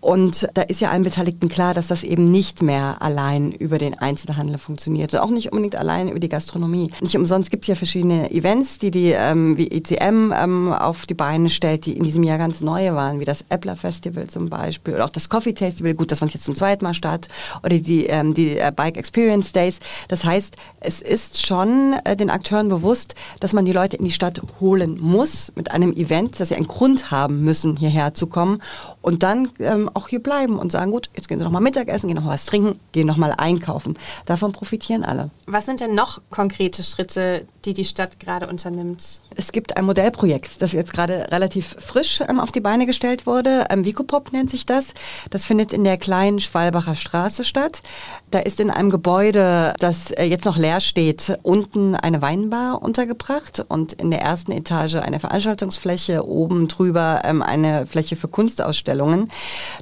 Und 0.01 0.49
da 0.53 0.63
ist 0.63 0.83
ja 0.83 0.91
allen 0.91 1.05
Beteiligten 1.05 1.49
klar, 1.49 1.73
dass 1.73 1.87
das 1.89 2.03
eben 2.03 2.31
nicht 2.31 2.61
mehr 2.61 3.01
allein 3.01 3.53
über 3.53 3.79
den 3.79 3.99
Einzelhandel 3.99 4.59
funktioniert 4.59 5.15
und 5.15 5.21
auch 5.21 5.31
nicht 5.31 5.51
unbedingt 5.51 5.77
allein 5.77 6.11
über 6.11 6.21
die 6.21 6.29
Gastronomie. 6.29 6.91
Nicht 7.01 7.17
umsonst 7.17 7.51
gibt 7.51 7.65
es 7.65 7.69
ja 7.69 7.75
verschiedene 7.75 8.31
Events, 8.31 8.79
die 8.79 8.91
die 8.91 9.13
ähm, 9.33 9.57
wie 9.57 9.71
ECM 9.71 10.33
ähm, 10.33 10.73
auf 10.73 11.07
die 11.07 11.15
Beine 11.15 11.51
stellt, 11.51 11.87
die 11.87 11.97
in 11.97 12.05
diesem 12.05 12.23
Jahr 12.23 12.39
ganz 12.39 12.61
neue 12.61 12.95
waren, 12.95 13.21
wie 13.21 13.25
das 13.25 13.45
Appler 13.49 13.77
Festival 13.77 14.27
zum 14.27 14.49
Beispiel 14.49 14.95
oder 14.95 15.05
auch 15.05 15.11
das 15.11 15.29
Coffee 15.29 15.55
Festival, 15.55 15.95
gut, 15.95 16.13
das 16.13 16.19
fand 16.19 16.35
jetzt 16.35 16.45
zum 16.45 16.55
zweiten 16.55 16.85
Mal 16.85 16.95
statt, 16.95 17.29
oder 17.65 17.79
die, 17.79 18.07
ähm, 18.07 18.35
die 18.35 18.59
äh, 18.59 18.73
Bike 18.75 18.97
Experience 18.97 19.53
Days. 19.53 19.81
Das 20.09 20.25
heißt, 20.25 20.57
es 20.81 21.01
ist 21.01 21.45
schon 21.47 21.95
äh, 22.05 22.17
den 22.17 22.31
Akteuren 22.31 22.69
bewusst, 22.69 23.15
dass 23.41 23.53
man 23.53 23.65
die 23.65 23.73
Leute 23.73 23.97
in 23.97 24.05
die 24.05 24.11
Stadt 24.11 24.41
holen 24.61 24.99
muss 25.01 25.53
mit 25.55 25.71
einem 25.71 25.93
Event, 25.93 26.39
dass 26.39 26.49
sie 26.49 26.57
einen 26.57 26.67
Grund 26.67 27.11
haben 27.11 27.43
müssen, 27.43 27.77
hierher 27.77 28.15
zu 28.15 28.27
kommen 28.27 28.63
und 29.01 29.23
dann 29.23 29.49
ähm, 29.59 29.91
auch 29.95 30.09
hier 30.09 30.23
bleiben 30.23 30.59
und 30.59 30.73
sagen, 30.73 30.91
gut, 30.91 31.11
jetzt 31.15 31.29
gehen 31.29 31.39
Sie 31.39 31.45
noch 31.45 31.51
mal 31.51 31.61
Mittagessen, 31.61 32.09
gehen 32.09 32.17
noch 32.17 32.25
mal 32.25 32.35
was 32.35 32.47
trinken, 32.47 32.79
gehen 32.93 33.07
noch 33.07 33.17
mal 33.17 33.35
einkaufen. 33.37 33.99
Davon 34.27 34.53
profitieren 34.53 35.05
alle. 35.05 35.31
Was 35.47 35.67
sind 35.67 35.81
denn 35.81 35.95
noch 35.95 36.21
konkrete 36.31 36.83
Schritte, 36.85 37.47
die 37.65 37.75
die 37.75 37.85
Stadt 37.85 38.21
gerade 38.21 38.49
unternimmt? 38.49 39.22
Es 39.37 39.53
gibt 39.53 39.77
ein 39.77 39.85
Modellprojekt, 39.85 40.61
das 40.63 40.73
jetzt 40.73 40.93
gerade 40.93 41.27
relativ 41.31 41.77
frisch 41.79 42.21
ähm, 42.29 42.41
auf 42.41 42.53
die 42.53 42.61
Beine 42.61 42.87
gestellt 42.87 43.27
wurde. 43.27 43.67
Ähm, 43.71 43.85
Vicopop 43.85 44.33
nennt 44.33 44.51
sich 44.51 44.67
das. 44.67 44.95
Das 45.31 45.45
findet 45.45 45.73
in 45.73 45.85
der 45.85 45.97
kleinen 45.97 46.41
Schwalbacher 46.41 46.95
Straße 46.95 47.45
statt. 47.45 47.83
Da 48.31 48.41
ist 48.41 48.61
in 48.61 48.71
einem 48.71 48.91
Gebäude, 48.91 49.75
das 49.79 50.11
äh, 50.11 50.25
jetzt 50.25 50.45
noch 50.45 50.57
leer 50.57 50.81
steht, 50.81 51.39
unten 51.43 51.95
eine 51.95 52.23
Weinbar 52.23 52.83
untergebracht 52.83 53.65
und 53.69 53.95
in 53.95 54.11
der 54.11 54.21
ersten 54.21 54.53
Etage 54.53 54.97
eine 54.97 55.21
Veranstaltungsfläche, 55.21 56.27
oben 56.27 56.69
drüber 56.69 57.23
ähm, 57.25 57.43
eine 57.43 57.87
Fläche 57.87 58.17
für 58.17 58.29
Kunstausstellungen. 58.29 59.31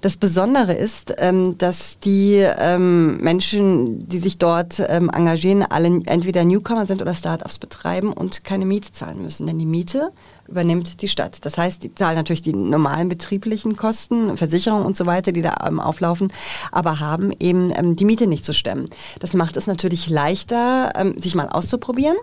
Das 0.01 0.17
Besondere 0.17 0.75
ist, 0.75 1.15
ähm, 1.19 1.59
dass 1.59 1.99
die 1.99 2.37
ähm, 2.59 3.17
Menschen, 3.19 4.09
die 4.09 4.19
sich 4.19 4.39
dort 4.39 4.83
ähm, 4.89 5.11
engagieren, 5.11 5.63
alle 5.63 6.03
entweder 6.07 6.45
Newcomer 6.45 6.87
sind 6.87 7.03
oder 7.03 7.15
Startups 7.15 7.59
betreiben 7.59 8.13
und 8.13 8.45
keine 8.45 8.65
Miete 8.65 8.93
zahlen 8.93 9.20
müssen. 9.23 9.47
Denn 9.47 9.59
die 9.59 9.67
Miete 9.67 10.13
übernimmt 10.51 11.01
die 11.03 11.09
Stadt. 11.09 11.45
Das 11.45 11.57
heißt, 11.57 11.83
die 11.83 11.95
zahlen 11.95 12.17
natürlich 12.17 12.43
die 12.43 12.53
normalen 12.53 13.09
betrieblichen 13.09 13.77
Kosten, 13.77 14.37
Versicherungen 14.37 14.85
und 14.85 14.97
so 14.97 15.07
weiter, 15.07 15.33
die 15.33 15.43
da 15.43 15.55
ähm, 15.67 15.81
auflaufen, 15.81 16.33
aber 16.73 17.01
haben 17.01 17.33
eben 17.39 17.73
ähm, 17.75 17.95
die 17.95 18.05
Miete 18.05 18.27
nicht 18.27 18.45
zu 18.45 18.53
stemmen. 18.53 18.89
Das 19.21 19.35
macht 19.35 19.57
es 19.57 19.67
natürlich 19.67 20.11
leichter, 20.11 20.91
ähm, 20.95 21.21
sich 21.21 21.35
mal 21.35 21.49
auszuprobieren. 21.49 22.17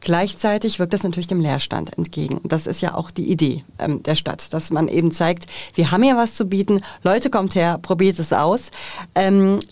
Gleichzeitig 0.00 0.78
wirkt 0.78 0.94
das 0.94 1.02
natürlich 1.02 1.26
dem 1.26 1.40
Leerstand 1.40 1.96
entgegen. 1.96 2.40
Das 2.44 2.66
ist 2.66 2.80
ja 2.80 2.94
auch 2.94 3.10
die 3.10 3.30
Idee 3.30 3.64
der 3.78 4.14
Stadt, 4.14 4.52
dass 4.52 4.70
man 4.70 4.88
eben 4.88 5.10
zeigt, 5.10 5.46
wir 5.74 5.90
haben 5.90 6.02
hier 6.02 6.16
was 6.16 6.34
zu 6.34 6.46
bieten, 6.46 6.80
Leute 7.02 7.30
kommt 7.30 7.54
her, 7.54 7.78
probiert 7.80 8.18
es 8.18 8.32
aus. 8.32 8.70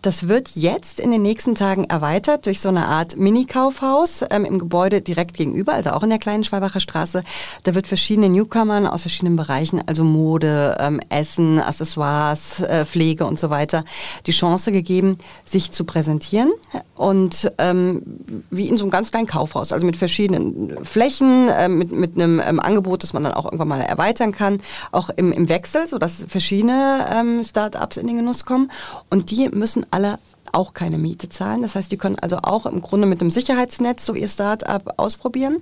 Das 0.02 0.28
wird 0.28 0.50
jetzt 0.54 1.00
in 1.00 1.10
den 1.10 1.22
nächsten 1.22 1.54
Tagen 1.54 1.84
erweitert 1.84 2.46
durch 2.46 2.60
so 2.60 2.68
eine 2.68 2.86
Art 2.86 3.16
Mini-Kaufhaus 3.16 4.22
im 4.22 4.58
Gebäude 4.58 5.00
direkt 5.00 5.36
gegenüber, 5.36 5.72
also 5.72 5.90
auch 5.90 6.02
in 6.02 6.10
der 6.10 6.18
kleinen 6.18 6.44
Schwalbacher 6.44 6.80
Straße. 6.80 7.24
Da 7.62 7.74
wird 7.74 7.86
verschiedene 7.94 8.28
Newcomern 8.28 8.88
aus 8.88 9.02
verschiedenen 9.02 9.36
Bereichen, 9.36 9.80
also 9.86 10.02
Mode, 10.02 10.76
ähm, 10.80 11.00
Essen, 11.10 11.60
Accessoires, 11.60 12.58
äh, 12.58 12.84
Pflege 12.84 13.24
und 13.24 13.38
so 13.38 13.50
weiter, 13.50 13.84
die 14.26 14.32
Chance 14.32 14.72
gegeben, 14.72 15.16
sich 15.44 15.70
zu 15.70 15.84
präsentieren 15.84 16.50
und 16.96 17.52
ähm, 17.58 18.02
wie 18.50 18.68
in 18.68 18.76
so 18.76 18.82
einem 18.82 18.90
ganz 18.90 19.12
kleinen 19.12 19.28
Kaufhaus, 19.28 19.72
also 19.72 19.86
mit 19.86 19.96
verschiedenen 19.96 20.84
Flächen, 20.84 21.48
äh, 21.48 21.68
mit, 21.68 21.92
mit 21.92 22.16
einem 22.16 22.42
ähm, 22.44 22.58
Angebot, 22.58 23.04
das 23.04 23.12
man 23.12 23.22
dann 23.22 23.32
auch 23.32 23.44
irgendwann 23.44 23.68
mal 23.68 23.80
erweitern 23.80 24.32
kann, 24.32 24.58
auch 24.90 25.08
im, 25.10 25.30
im 25.30 25.48
Wechsel, 25.48 25.86
sodass 25.86 26.24
verschiedene 26.26 27.06
ähm, 27.14 27.44
Start-ups 27.44 27.96
in 27.96 28.08
den 28.08 28.16
Genuss 28.16 28.44
kommen. 28.44 28.72
Und 29.08 29.30
die 29.30 29.48
müssen 29.50 29.86
alle 29.92 30.18
auch 30.54 30.74
keine 30.74 30.98
Miete 30.98 31.28
zahlen. 31.28 31.62
Das 31.62 31.74
heißt, 31.74 31.90
die 31.90 31.96
können 31.96 32.18
also 32.18 32.38
auch 32.38 32.66
im 32.66 32.80
Grunde 32.80 33.06
mit 33.06 33.20
einem 33.20 33.30
Sicherheitsnetz 33.30 34.06
so 34.06 34.14
ihr 34.14 34.28
Start-up 34.28 34.94
ausprobieren. 34.96 35.58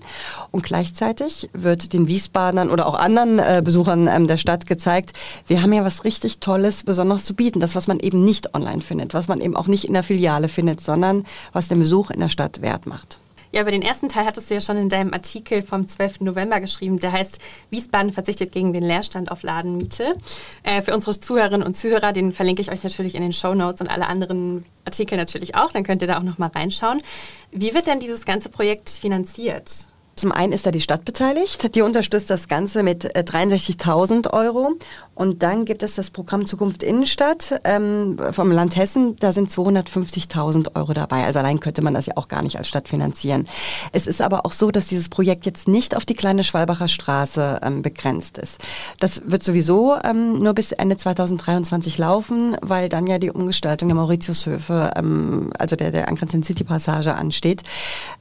Und 0.51 0.63
gleichzeitig 0.63 1.51
wird 1.53 1.93
den 1.93 2.07
Wiesbadern 2.07 2.71
oder 2.71 2.87
auch 2.87 2.95
anderen 2.95 3.39
äh, 3.39 3.63
Besuchern 3.65 4.09
ähm, 4.09 4.29
der 4.29 4.37
Stadt 4.37 4.67
gezeigt, 4.67 5.13
wir 5.47 5.63
haben 5.63 5.73
ja 5.73 5.85
was 5.85 6.05
richtig 6.05 6.39
Tolles, 6.39 6.85
Besonderes 6.85 7.25
zu 7.25 7.35
bieten. 7.35 7.61
Das, 7.61 7.75
was 7.75 7.89
man 7.89 8.01
eben 8.01 8.25
nicht 8.25 8.55
online 8.55 8.83
findet, 8.83 9.15
was 9.15 9.29
man 9.29 9.41
eben 9.41 9.57
auch 9.57 9.67
nicht 9.67 9.85
in 9.85 9.95
der 9.95 10.03
Filiale 10.03 10.49
findet, 10.49 10.81
sondern 10.81 11.25
was 11.53 11.69
den 11.69 11.79
Besuch 11.79 12.11
in 12.11 12.21
der 12.21 12.29
Stadt 12.29 12.61
wert 12.61 12.87
macht. 12.87 13.22
Ja, 13.53 13.61
über 13.61 13.71
den 13.71 13.83
ersten 13.83 14.09
Teil 14.09 14.25
hattest 14.25 14.49
du 14.49 14.55
ja 14.55 14.63
schon 14.63 14.79
in 14.79 14.89
deinem 14.89 15.13
Artikel 15.13 15.63
vom 15.63 15.87
12. 15.87 16.21
November 16.21 16.59
geschrieben. 16.59 16.99
Der 16.99 17.13
heißt, 17.13 17.39
Wiesbaden 17.69 18.11
verzichtet 18.11 18.51
gegen 18.51 18.73
den 18.73 18.83
Leerstand 18.83 19.31
auf 19.31 19.43
Ladenmiete. 19.43 20.17
Äh, 20.63 20.81
für 20.81 20.95
unsere 20.95 21.21
Zuhörerinnen 21.21 21.67
und 21.67 21.75
Zuhörer, 21.75 22.15
den 22.15 22.33
verlinke 22.33 22.63
ich 22.63 22.73
euch 22.73 22.83
natürlich 22.83 23.15
in 23.15 23.21
den 23.21 23.35
Show 23.35 23.55
Notes 23.55 23.83
und 23.83 23.89
alle 23.89 24.07
anderen 24.07 24.65
Artikel 24.87 25.19
natürlich 25.19 25.55
auch. 25.55 25.71
Dann 25.71 25.85
könnt 25.85 26.01
ihr 26.01 26.09
da 26.09 26.19
auch 26.19 26.23
nochmal 26.23 26.49
reinschauen. 26.55 27.03
Wie 27.51 27.75
wird 27.75 27.87
denn 27.87 28.01
dieses 28.01 28.25
ganze 28.25 28.49
Projekt 28.49 28.89
finanziert? 28.89 29.87
Zum 30.15 30.31
einen 30.31 30.53
ist 30.53 30.67
da 30.67 30.71
die 30.71 30.81
Stadt 30.81 31.05
beteiligt, 31.05 31.75
die 31.75 31.83
unterstützt 31.83 32.31
das 32.31 32.47
Ganze 32.47 32.83
mit 32.83 33.17
63.000 33.17 34.27
äh, 34.27 34.31
Euro. 34.31 34.75
Und 35.15 35.43
dann 35.43 35.65
gibt 35.65 35.83
es 35.83 35.97
das 35.97 36.11
Programm 36.11 36.47
Zukunft 36.47 36.83
Innenstadt 36.83 37.61
ähm, 37.65 38.19
vom 38.33 38.51
Land 38.51 38.77
Hessen, 38.77 39.17
da 39.17 39.33
sind 39.33 39.51
250.000 39.51 40.75
Euro 40.75 40.93
dabei. 40.95 41.25
Also 41.25 41.39
allein 41.39 41.61
könnte 41.61 41.83
man 41.83 41.95
das 41.95 42.07
ja 42.07 42.17
auch 42.17 42.29
gar 42.29 42.43
nicht 42.43 42.57
als 42.57 42.69
Stadt 42.69 42.89
finanzieren. 42.89 43.47
Es 43.93 44.07
ist 44.07 44.23
aber 44.23 44.47
auch 44.47 44.53
so, 44.53 44.71
dass 44.71 44.87
dieses 44.87 45.09
Projekt 45.11 45.45
jetzt 45.45 45.69
nicht 45.69 45.97
auf 45.97 46.07
die 46.07 46.15
kleine 46.15 46.45
Schwalbacher 46.45 46.89
Straße 46.89 47.61
ähm, 47.63 47.83
begrenzt 47.83 48.39
ist. 48.39 48.59
Das 49.01 49.23
wird 49.27 49.43
sowieso 49.43 49.97
ähm, 50.03 50.43
nur 50.43 50.55
bis 50.55 50.73
Ende 50.73 50.97
2023 50.97 51.99
laufen, 51.99 52.57
weil 52.63 52.89
dann 52.89 53.07
ja 53.07 53.19
die 53.19 53.31
Umgestaltung 53.31 53.89
der 53.89 53.97
Mauritiushöfe, 53.97 54.93
ähm, 54.97 55.53
also 55.59 55.77
der, 55.77 55.91
der 55.91 56.09
angrenzenden 56.09 56.45
City 56.45 56.65
Passage 56.65 57.15
ansteht. 57.15 57.63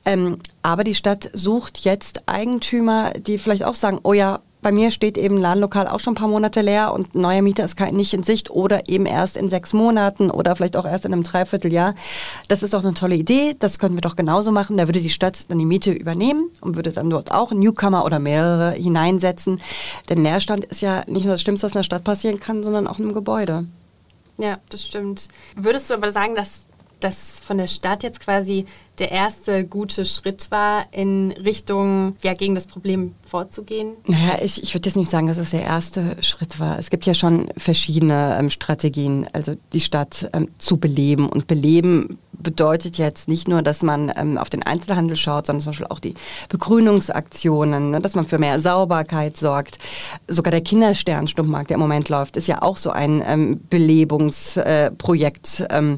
Ähm, 0.06 0.40
aber 0.62 0.84
die 0.84 0.96
Stadt 0.96 1.30
sucht 1.34 1.80
jetzt 1.80 2.24
Eigentümer, 2.28 3.12
die 3.12 3.38
vielleicht 3.38 3.64
auch 3.64 3.76
sagen, 3.76 4.00
oh 4.04 4.14
ja, 4.14 4.42
bei 4.62 4.72
mir 4.72 4.92
steht 4.92 5.18
eben 5.18 5.38
Ladenlokal 5.38 5.88
auch 5.88 6.00
schon 6.00 6.14
ein 6.14 6.16
paar 6.16 6.28
Monate 6.28 6.62
leer 6.62 6.94
und 6.94 7.16
neuer 7.16 7.42
Mieter 7.42 7.66
ist 7.66 7.80
nicht 7.80 8.14
in 8.14 8.24
Sicht 8.24 8.52
oder 8.52 8.88
eben 8.88 9.06
erst 9.06 9.38
in 9.38 9.50
sechs 9.50 9.74
Monaten 9.74 10.30
oder 10.30 10.56
vielleicht 10.56 10.78
auch 10.78 10.86
erst 10.86 11.06
in 11.06 11.14
einem 11.14 11.24
Dreivierteljahr. 11.24 11.96
Das 12.48 12.64
ist 12.64 12.74
doch 12.74 12.84
eine 12.84 12.94
tolle 12.94 13.16
Idee, 13.16 13.56
das 13.58 13.80
können 13.80 13.96
wir 13.96 14.02
doch 14.02 14.16
genauso 14.16 14.52
machen. 14.52 14.78
Da 14.78 14.88
würde 14.88 15.02
die 15.02 15.10
Stadt 15.10 15.50
dann 15.50 15.58
die 15.58 15.66
Miete 15.66 15.92
übernehmen 15.92 16.50
und 16.62 16.76
würde 16.76 16.92
dann 16.92 17.10
dort 17.10 17.32
auch 17.32 17.52
Newcomer 17.52 18.06
oder 18.06 18.20
mehrere 18.20 18.72
hineinsetzen. 18.72 19.60
Denn 20.10 20.24
Leerstand 20.24 20.66
ist 20.66 20.82
ja 20.82 21.04
nicht 21.08 21.26
nur 21.26 21.34
das 21.34 21.42
Schlimmste, 21.42 21.66
was 21.66 21.74
in 21.74 21.80
der 21.80 21.84
Stadt 21.84 22.04
passieren 22.04 22.40
kann, 22.40 22.64
sondern 22.64 22.88
auch 22.88 23.00
in 23.00 23.06
einem 23.06 23.14
Gebäude. 23.14 23.66
Ja, 24.38 24.58
das 24.70 24.86
stimmt. 24.86 25.28
Würdest 25.56 25.90
du 25.90 25.94
aber 25.94 26.12
sagen, 26.12 26.36
dass 26.36 26.64
das 27.04 27.42
von 27.44 27.58
der 27.58 27.68
Stadt 27.68 28.04
jetzt 28.04 28.20
quasi 28.20 28.66
der 29.00 29.12
erste 29.12 29.66
gute 29.66 30.06
Schritt 30.06 30.52
war, 30.52 30.86
in 30.92 31.32
Richtung, 31.32 32.16
ja, 32.22 32.34
gegen 32.34 32.54
das 32.56 32.68
Problem 32.68 33.16
vorzugehen? 33.24 33.94
Naja, 34.06 34.38
ich, 34.44 34.62
ich 34.62 34.74
würde 34.76 34.88
jetzt 34.88 34.96
nicht 34.96 35.10
sagen, 35.10 35.28
dass 35.28 35.38
es 35.38 35.52
der 35.52 35.64
erste 35.64 36.18
Schritt 36.22 36.60
war. 36.60 36.78
Es 36.78 36.90
gibt 36.90 37.06
ja 37.06 37.14
schon 37.14 37.50
verschiedene 37.58 38.38
ähm, 38.40 38.50
Strategien, 38.52 39.28
also 39.34 39.56
die 39.74 39.80
Stadt 39.80 40.30
ähm, 40.34 40.50
zu 40.60 40.78
beleben. 40.78 41.28
Und 41.30 41.48
beleben 41.48 42.20
bedeutet 42.34 42.98
jetzt 42.98 43.28
nicht 43.28 43.48
nur, 43.48 43.62
dass 43.62 43.82
man 43.82 44.12
ähm, 44.16 44.38
auf 44.38 44.50
den 44.50 44.64
Einzelhandel 44.64 45.18
schaut, 45.18 45.48
sondern 45.48 45.62
zum 45.62 45.72
Beispiel 45.72 45.88
auch 45.88 46.00
die 46.00 46.16
Begrünungsaktionen, 46.50 47.92
ne, 47.92 48.02
dass 48.02 48.16
man 48.16 48.26
für 48.26 48.40
mehr 48.40 48.60
Sauberkeit 48.60 49.38
sorgt. 49.38 49.80
Sogar 50.28 50.52
der 50.52 50.62
Kindersternstumpfmarkt, 50.62 51.70
der 51.70 51.76
im 51.76 51.82
Moment 51.82 52.10
läuft, 52.10 52.38
ist 52.38 52.48
ja 52.48 52.62
auch 52.62 52.78
so 52.78 52.92
ein 52.92 53.24
ähm, 53.26 53.62
Belebungsprojekt. 53.70 55.62
Äh, 55.70 55.98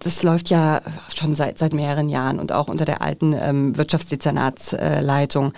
das 0.00 0.22
läuft 0.22 0.50
ja 0.50 0.80
schon 1.14 1.34
seit, 1.34 1.58
seit 1.58 1.72
mehreren 1.72 2.08
Jahren 2.08 2.38
und 2.38 2.52
auch 2.52 2.68
unter 2.68 2.84
der 2.84 3.02
alten 3.02 3.34
ähm, 3.38 3.76
Wirtschaftsdezernatsleitung. 3.76 5.52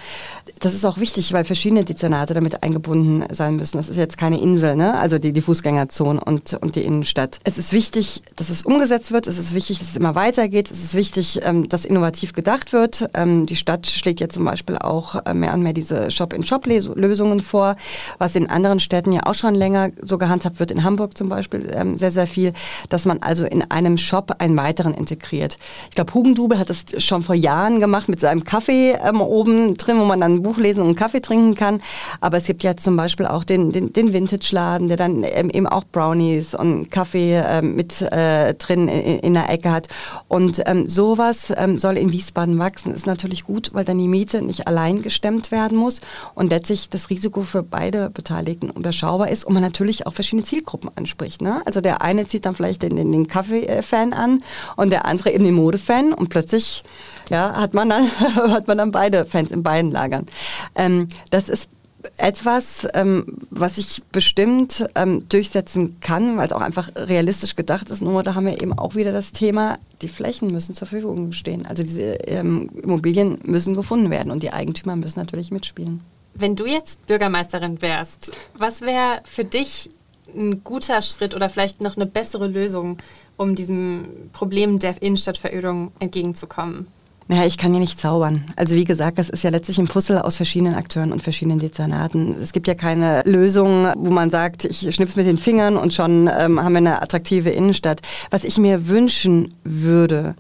das 0.61 0.75
ist 0.75 0.85
auch 0.85 0.99
wichtig, 0.99 1.33
weil 1.33 1.45
verschiedene 1.45 1.85
Dezernate 1.85 2.35
damit 2.35 2.63
eingebunden 2.63 3.25
sein 3.35 3.57
müssen. 3.57 3.77
Das 3.77 3.89
ist 3.89 3.97
jetzt 3.97 4.19
keine 4.19 4.41
Insel, 4.41 4.77
ne? 4.77 4.99
also 4.99 5.19
die, 5.19 5.33
die 5.33 5.41
Fußgängerzone 5.41 6.21
und, 6.25 6.55
und 6.55 6.77
die 6.77 6.83
Innenstadt. 6.83 7.41
Es 7.45 7.59
ist 7.59 7.73
wichtig, 7.73 8.23
dass 8.37 8.51
es 8.51 8.63
umgesetzt 8.63 9.13
wird. 9.13 9.27
Es 9.27 9.39
ist 9.39 9.55
wichtig, 9.55 9.79
dass 9.79 9.91
es 9.91 9.97
immer 9.97 10.15
weitergeht. 10.15 10.71
Es 10.71 10.83
ist 10.83 10.95
wichtig, 10.95 11.41
ähm, 11.45 11.69
dass 11.69 11.85
innovativ 11.85 12.33
gedacht 12.33 12.73
wird. 12.73 13.09
Ähm, 13.15 13.47
die 13.47 13.57
Stadt 13.57 13.87
schlägt 13.87 14.21
ja 14.21 14.29
zum 14.29 14.45
Beispiel 14.45 14.79
auch 14.79 15.27
äh, 15.27 15.35
mehr 15.35 15.55
und 15.55 15.63
mehr 15.63 15.73
diese 15.73 16.11
Shop-in-Shop-Lösungen 16.11 17.41
vor, 17.41 17.77
was 18.19 18.35
in 18.35 18.49
anderen 18.49 18.81
Städten 18.81 19.13
ja 19.13 19.23
auch 19.25 19.35
schon 19.35 19.55
länger 19.55 19.91
so 20.03 20.19
gehandhabt 20.19 20.61
wird. 20.61 20.71
In 20.71 20.85
Hamburg 20.85 21.17
zum 21.17 21.29
Beispiel 21.29 21.71
ähm, 21.73 21.99
sehr, 21.99 22.11
sehr 22.11 22.27
viel, 22.27 22.53
dass 22.89 23.05
man 23.05 23.19
also 23.19 23.45
in 23.45 23.69
einem 23.71 23.99
Shop 23.99 24.28
einen 24.39 24.57
weiteren 24.57 24.95
integriert. 24.95 25.59
Ich 25.89 25.95
glaube, 25.95 26.15
Hugendubel 26.15 26.59
hat 26.59 26.71
das 26.71 26.85
schon 26.99 27.23
vor 27.23 27.35
Jahren 27.35 27.81
gemacht 27.81 28.09
mit 28.09 28.21
seinem 28.21 28.45
Kaffee 28.45 28.93
ähm, 28.93 29.21
oben 29.21 29.77
drin, 29.77 29.99
wo 29.99 30.05
man 30.05 30.21
dann 30.21 30.37
ein 30.37 30.43
Buch 30.43 30.59
lesen 30.59 30.81
und 30.81 30.87
einen 30.87 30.97
Kaffee 30.97 31.21
trinken 31.21 31.55
kann. 31.55 31.81
Aber 32.21 32.37
es 32.37 32.47
gibt 32.47 32.63
ja 32.63 32.77
zum 32.77 32.97
Beispiel 32.97 33.27
auch 33.27 33.45
den, 33.45 33.73
den, 33.73 33.93
den 33.93 34.13
Vintage-Laden, 34.13 34.89
der 34.89 34.97
dann 34.97 35.25
ähm, 35.25 35.51
eben 35.51 35.67
auch 35.67 35.85
Brownies 35.85 36.55
und 36.55 36.91
Kaffee 36.91 37.43
ähm, 37.45 37.77
mit 37.77 38.03
äh, 38.03 38.55
drin 38.55 38.89
in, 38.89 39.19
in, 39.19 39.35
der 39.35 39.51
Ecke 39.51 39.71
hat. 39.71 39.89
Und 40.29 40.63
ähm, 40.67 40.89
sowas 40.89 41.53
ähm, 41.57 41.79
soll 41.79 41.97
in 41.97 42.13
Wiesbaden 42.13 42.59
wachsen. 42.59 42.93
Ist 42.93 43.07
natürlich 43.07 43.45
gut, 43.45 43.71
weil 43.73 43.85
dann 43.85 43.99
die 43.99 44.09
Miete 44.09 44.43
nicht 44.43 44.67
allein 44.67 45.03
gestemmt 45.03 45.51
werden 45.51 45.79
muss 45.79 46.01
und 46.35 46.51
letztlich 46.51 46.91
das 46.91 47.11
Risiko 47.11 47.43
für 47.43 47.63
beide 47.63 48.11
Beteiligten 48.11 48.71
überschaubar 48.71 49.29
ist 49.29 49.45
und 49.45 49.55
man 49.55 49.63
natürlich 49.63 50.07
auch 50.07 50.13
verschiedene 50.13 50.45
Zielgruppen 50.45 50.91
anspricht. 50.97 51.43
Ne? 51.43 51.63
Also 51.65 51.81
der 51.81 52.03
eine 52.03 52.27
zieht 52.27 52.47
dann 52.47 52.55
vielleicht 52.55 52.83
den, 52.83 52.97
den, 52.97 53.13
den 53.13 53.27
Kaffee-Fan 53.29 54.13
an 54.19 54.43
und 54.77 54.91
der 54.91 55.07
andere 55.07 55.33
eben 55.33 55.45
den 55.45 55.55
Modefan 55.55 56.13
und 56.13 56.29
plötzlich 56.29 56.83
ja, 57.31 57.55
hat, 57.57 57.75
man 57.75 57.89
dann, 57.89 58.11
hat 58.35 58.67
man 58.67 58.79
dann 58.79 58.93
beide 58.93 59.25
Fans 59.25 59.51
in 59.51 59.63
beiden 59.63 59.91
Lagern. 59.91 60.27
Ähm, 60.75 61.09
das 61.31 61.49
ist 61.49 61.69
etwas, 62.17 62.87
ähm, 62.95 63.25
was 63.51 63.79
ich 63.79 64.03
bestimmt 64.13 64.87
ähm, 64.95 65.29
durchsetzen 65.29 65.99
kann, 66.01 66.37
weil 66.37 66.47
es 66.47 66.53
auch 66.53 66.61
einfach 66.61 66.91
realistisch 66.95 67.57
gedacht 67.57 67.91
ist. 67.91 68.03
Nur 68.03 68.23
da 68.23 68.35
haben 68.35 68.47
wir 68.47 68.63
eben 68.63 68.73
auch 68.73 68.95
wieder 68.95 69.13
das 69.13 69.33
Thema, 69.33 69.79
die 70.01 70.09
Flächen 70.09 70.51
müssen 70.51 70.75
zur 70.75 70.87
Verfügung 70.87 71.33
stehen. 71.33 71.67
Also 71.67 71.83
diese 71.83 72.15
ähm, 72.27 72.71
Immobilien 72.83 73.39
müssen 73.45 73.75
gefunden 73.75 74.11
werden 74.11 74.31
und 74.31 74.43
die 74.43 74.53
Eigentümer 74.53 74.97
müssen 74.97 75.19
natürlich 75.19 75.51
mitspielen. 75.51 76.01
Wenn 76.35 76.55
du 76.55 76.67
jetzt 76.67 77.07
Bürgermeisterin 77.07 77.83
wärst, 77.83 78.33
was 78.57 78.83
wäre 78.83 79.21
für 79.25 79.45
dich 79.45 79.91
ein 80.35 80.63
guter 80.63 81.03
Schritt 81.03 81.35
oder 81.35 81.49
vielleicht 81.49 81.81
noch 81.81 81.97
eine 81.97 82.07
bessere 82.07 82.47
Lösung, 82.47 82.99
um 83.39 83.55
diesem 83.55 84.09
Problem 84.35 84.79
der 84.79 85.01
Innenstadtverödung 85.01 85.93
entgegenzukommen? 86.01 86.87
Naja, 87.31 87.45
ich 87.45 87.59
kann 87.59 87.75
ja 87.75 87.79
nicht 87.79 88.01
zaubern. 88.01 88.45
Also 88.57 88.75
wie 88.75 88.85
gesagt, 88.85 89.19
das 89.19 89.29
ist 89.29 89.45
ja 89.45 89.51
letztlich 89.51 89.79
ein 89.79 89.87
Puzzle 89.87 90.19
aus 90.19 90.37
verschiedenen 90.37 90.75
Akteuren 90.75 91.13
und 91.13 91.23
verschiedenen 91.23 91.59
Dezernaten. 91.59 92.35
Es 92.41 92.55
gibt 92.55 92.67
ja 92.69 92.75
keine 92.75 93.23
Lösung, 93.27 93.87
wo 93.97 94.11
man 94.11 94.31
sagt, 94.31 94.65
ich 94.65 94.95
schnips 94.95 95.15
mit 95.15 95.27
den 95.27 95.37
Fingern 95.37 95.77
und 95.77 95.93
schon 95.93 96.27
ähm, 96.27 96.63
haben 96.63 96.73
wir 96.73 96.79
eine 96.79 97.03
attraktive 97.03 97.51
Innenstadt. 97.51 98.01
Was 98.31 98.45
ich 98.45 98.57
mir 98.57 98.89
wünschen 98.89 99.55
würde, 99.63 100.37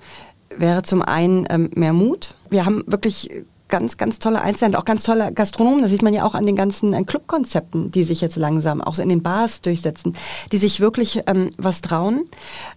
wäre 0.56 0.82
zum 0.82 1.02
einen 1.02 1.46
ähm, 1.50 1.70
mehr 1.74 1.92
Mut. 1.92 2.34
Wir 2.48 2.64
haben 2.64 2.82
wirklich 2.86 3.30
ganz, 3.68 3.96
ganz 3.96 4.18
tolle 4.18 4.40
Einzelhändler, 4.40 4.80
auch 4.80 4.84
ganz 4.84 5.02
tolle 5.02 5.32
Gastronomen. 5.32 5.82
Das 5.82 5.90
sieht 5.90 6.02
man 6.02 6.14
ja 6.14 6.24
auch 6.24 6.34
an 6.34 6.46
den 6.46 6.56
ganzen 6.56 6.92
äh, 6.94 7.02
Clubkonzepten, 7.04 7.90
die 7.90 8.02
sich 8.02 8.20
jetzt 8.20 8.36
langsam 8.36 8.80
auch 8.80 8.94
so 8.94 9.02
in 9.02 9.08
den 9.08 9.22
Bars 9.22 9.60
durchsetzen, 9.60 10.16
die 10.52 10.56
sich 10.58 10.80
wirklich 10.80 11.22
ähm, 11.26 11.50
was 11.56 11.80
trauen. 11.80 12.24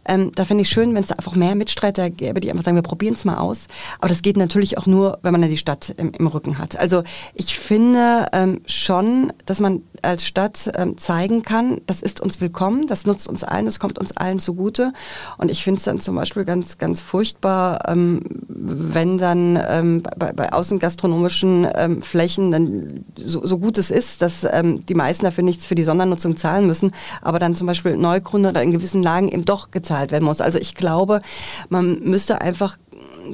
Ähm, 0.06 0.32
da 0.36 0.46
finde 0.46 0.64
ich 0.64 0.70
schön, 0.70 0.94
wenn 0.94 1.04
es 1.04 1.12
einfach 1.12 1.36
mehr 1.36 1.56
Mitstreiter 1.56 2.10
gäbe, 2.10 2.40
die 2.40 2.50
einfach 2.52 2.64
sagen, 2.64 2.76
wir 2.76 2.82
probieren 2.82 3.14
es 3.14 3.26
mal 3.26 3.38
aus. 3.38 3.68
Aber 4.00 4.10
das 4.10 4.22
geht 4.22 4.38
natürlich 4.38 4.78
auch 4.78 4.86
nur, 4.86 5.20
wenn 5.22 5.32
man 5.32 5.42
ja 5.42 5.48
die 5.48 5.58
Stadt 5.58 5.94
im, 5.98 6.12
im 6.12 6.28
Rücken 6.28 6.58
hat. 6.58 6.78
Also 6.78 7.04
ich 7.34 7.58
finde 7.58 8.28
ähm, 8.34 8.62
schon, 8.66 9.34
dass 9.46 9.60
man 9.60 9.82
als 10.02 10.26
Stadt 10.26 10.72
ähm, 10.76 10.98
zeigen 10.98 11.44
kann, 11.44 11.80
das 11.88 12.02
ist 12.02 12.20
uns 12.20 12.42
willkommen, 12.42 12.88
das 12.88 13.06
nutzt 13.06 13.28
uns 13.28 13.44
allen, 13.44 13.66
das 13.66 13.80
kommt 13.80 14.00
uns 14.00 14.16
allen 14.18 14.40
zugute. 14.40 14.94
Und 15.38 15.52
ich 15.52 15.64
finde 15.64 15.78
es 15.78 15.84
dann 15.84 16.00
zum 16.00 16.16
Beispiel 16.16 16.46
ganz, 16.46 16.78
ganz 16.78 17.02
furchtbar, 17.02 17.88
ähm, 17.88 18.20
wenn 18.48 19.18
dann 19.18 19.62
ähm, 19.68 20.04
bei, 20.18 20.34
bei 20.34 20.52
außengastronomischen 20.82 21.68
ähm, 21.76 22.02
Flächen 22.02 22.52
dann 22.52 23.06
so, 23.16 23.46
so, 23.46 23.60
gut 23.60 23.78
es 23.78 23.92
ist, 23.92 24.22
dass 24.22 24.46
ähm, 24.50 24.86
die 24.86 24.96
meisten 24.96 25.26
dafür 25.26 25.44
nichts 25.44 25.66
für 25.66 25.76
die 25.76 25.84
Sondernutzung 25.84 26.38
zahlen 26.38 26.68
müssen, 26.68 26.92
aber 27.22 27.40
dann 27.40 27.56
zum 27.56 27.68
Beispiel 27.68 27.98
Neugründe 27.98 28.50
oder 28.50 28.64
in 28.64 28.72
gewissen 28.72 29.04
Lagen 29.04 29.30
eben 29.30 29.46
doch 29.46 29.72
gezahlt 29.72 30.12
werden 30.12 30.26
muss. 30.26 30.42
Also 30.42 30.58
ich 30.58 30.76
glaube, 30.76 31.22
man 31.70 32.00
müsste 32.00 32.42
einfach 32.42 32.78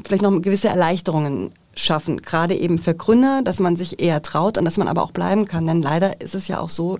vielleicht 0.05 0.23
noch 0.23 0.41
gewisse 0.41 0.67
Erleichterungen 0.67 1.51
schaffen, 1.75 2.21
gerade 2.21 2.55
eben 2.55 2.79
für 2.79 2.95
Gründer, 2.95 3.41
dass 3.43 3.59
man 3.59 3.75
sich 3.75 4.01
eher 4.01 4.21
traut 4.21 4.57
und 4.57 4.65
dass 4.65 4.77
man 4.77 4.87
aber 4.87 5.03
auch 5.03 5.11
bleiben 5.11 5.45
kann. 5.45 5.65
Denn 5.67 5.81
leider 5.81 6.19
ist 6.21 6.35
es 6.35 6.47
ja 6.47 6.59
auch 6.59 6.71
so, 6.71 6.99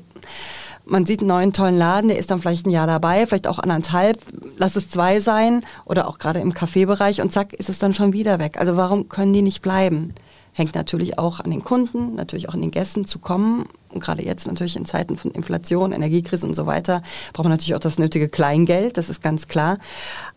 man 0.85 1.05
sieht 1.05 1.19
einen 1.19 1.29
neuen 1.29 1.53
tollen 1.53 1.77
Laden, 1.77 2.07
der 2.07 2.17
ist 2.17 2.31
dann 2.31 2.39
vielleicht 2.39 2.65
ein 2.65 2.71
Jahr 2.71 2.87
dabei, 2.87 3.25
vielleicht 3.25 3.47
auch 3.47 3.59
anderthalb, 3.59 4.19
lass 4.57 4.75
es 4.75 4.89
zwei 4.89 5.19
sein 5.19 5.65
oder 5.85 6.07
auch 6.07 6.17
gerade 6.17 6.39
im 6.39 6.53
Kaffeebereich 6.53 7.21
und 7.21 7.33
zack, 7.33 7.53
ist 7.53 7.69
es 7.69 7.79
dann 7.79 7.93
schon 7.93 8.13
wieder 8.13 8.39
weg. 8.39 8.57
Also 8.57 8.77
warum 8.77 9.09
können 9.09 9.33
die 9.33 9.41
nicht 9.41 9.61
bleiben? 9.61 10.13
Hängt 10.57 10.73
natürlich 10.73 11.19
auch 11.19 11.39
an 11.39 11.51
den 11.51 11.63
Kunden, 11.63 12.15
natürlich 12.15 12.49
auch 12.49 12.55
an 12.55 12.61
den 12.61 12.71
Gästen 12.71 13.05
zu 13.05 13.19
kommen. 13.19 13.65
Und 13.89 14.01
gerade 14.01 14.23
jetzt 14.23 14.47
natürlich 14.47 14.75
in 14.75 14.87
Zeiten 14.87 15.15
von 15.15 15.29
Inflation, 15.29 15.91
Energiekrise 15.91 16.47
und 16.47 16.55
so 16.55 16.65
weiter, 16.65 17.03
braucht 17.31 17.43
man 17.43 17.51
natürlich 17.51 17.75
auch 17.75 17.79
das 17.79 17.99
nötige 17.99 18.27
Kleingeld, 18.27 18.97
das 18.97 19.11
ist 19.11 19.21
ganz 19.21 19.47
klar. 19.47 19.77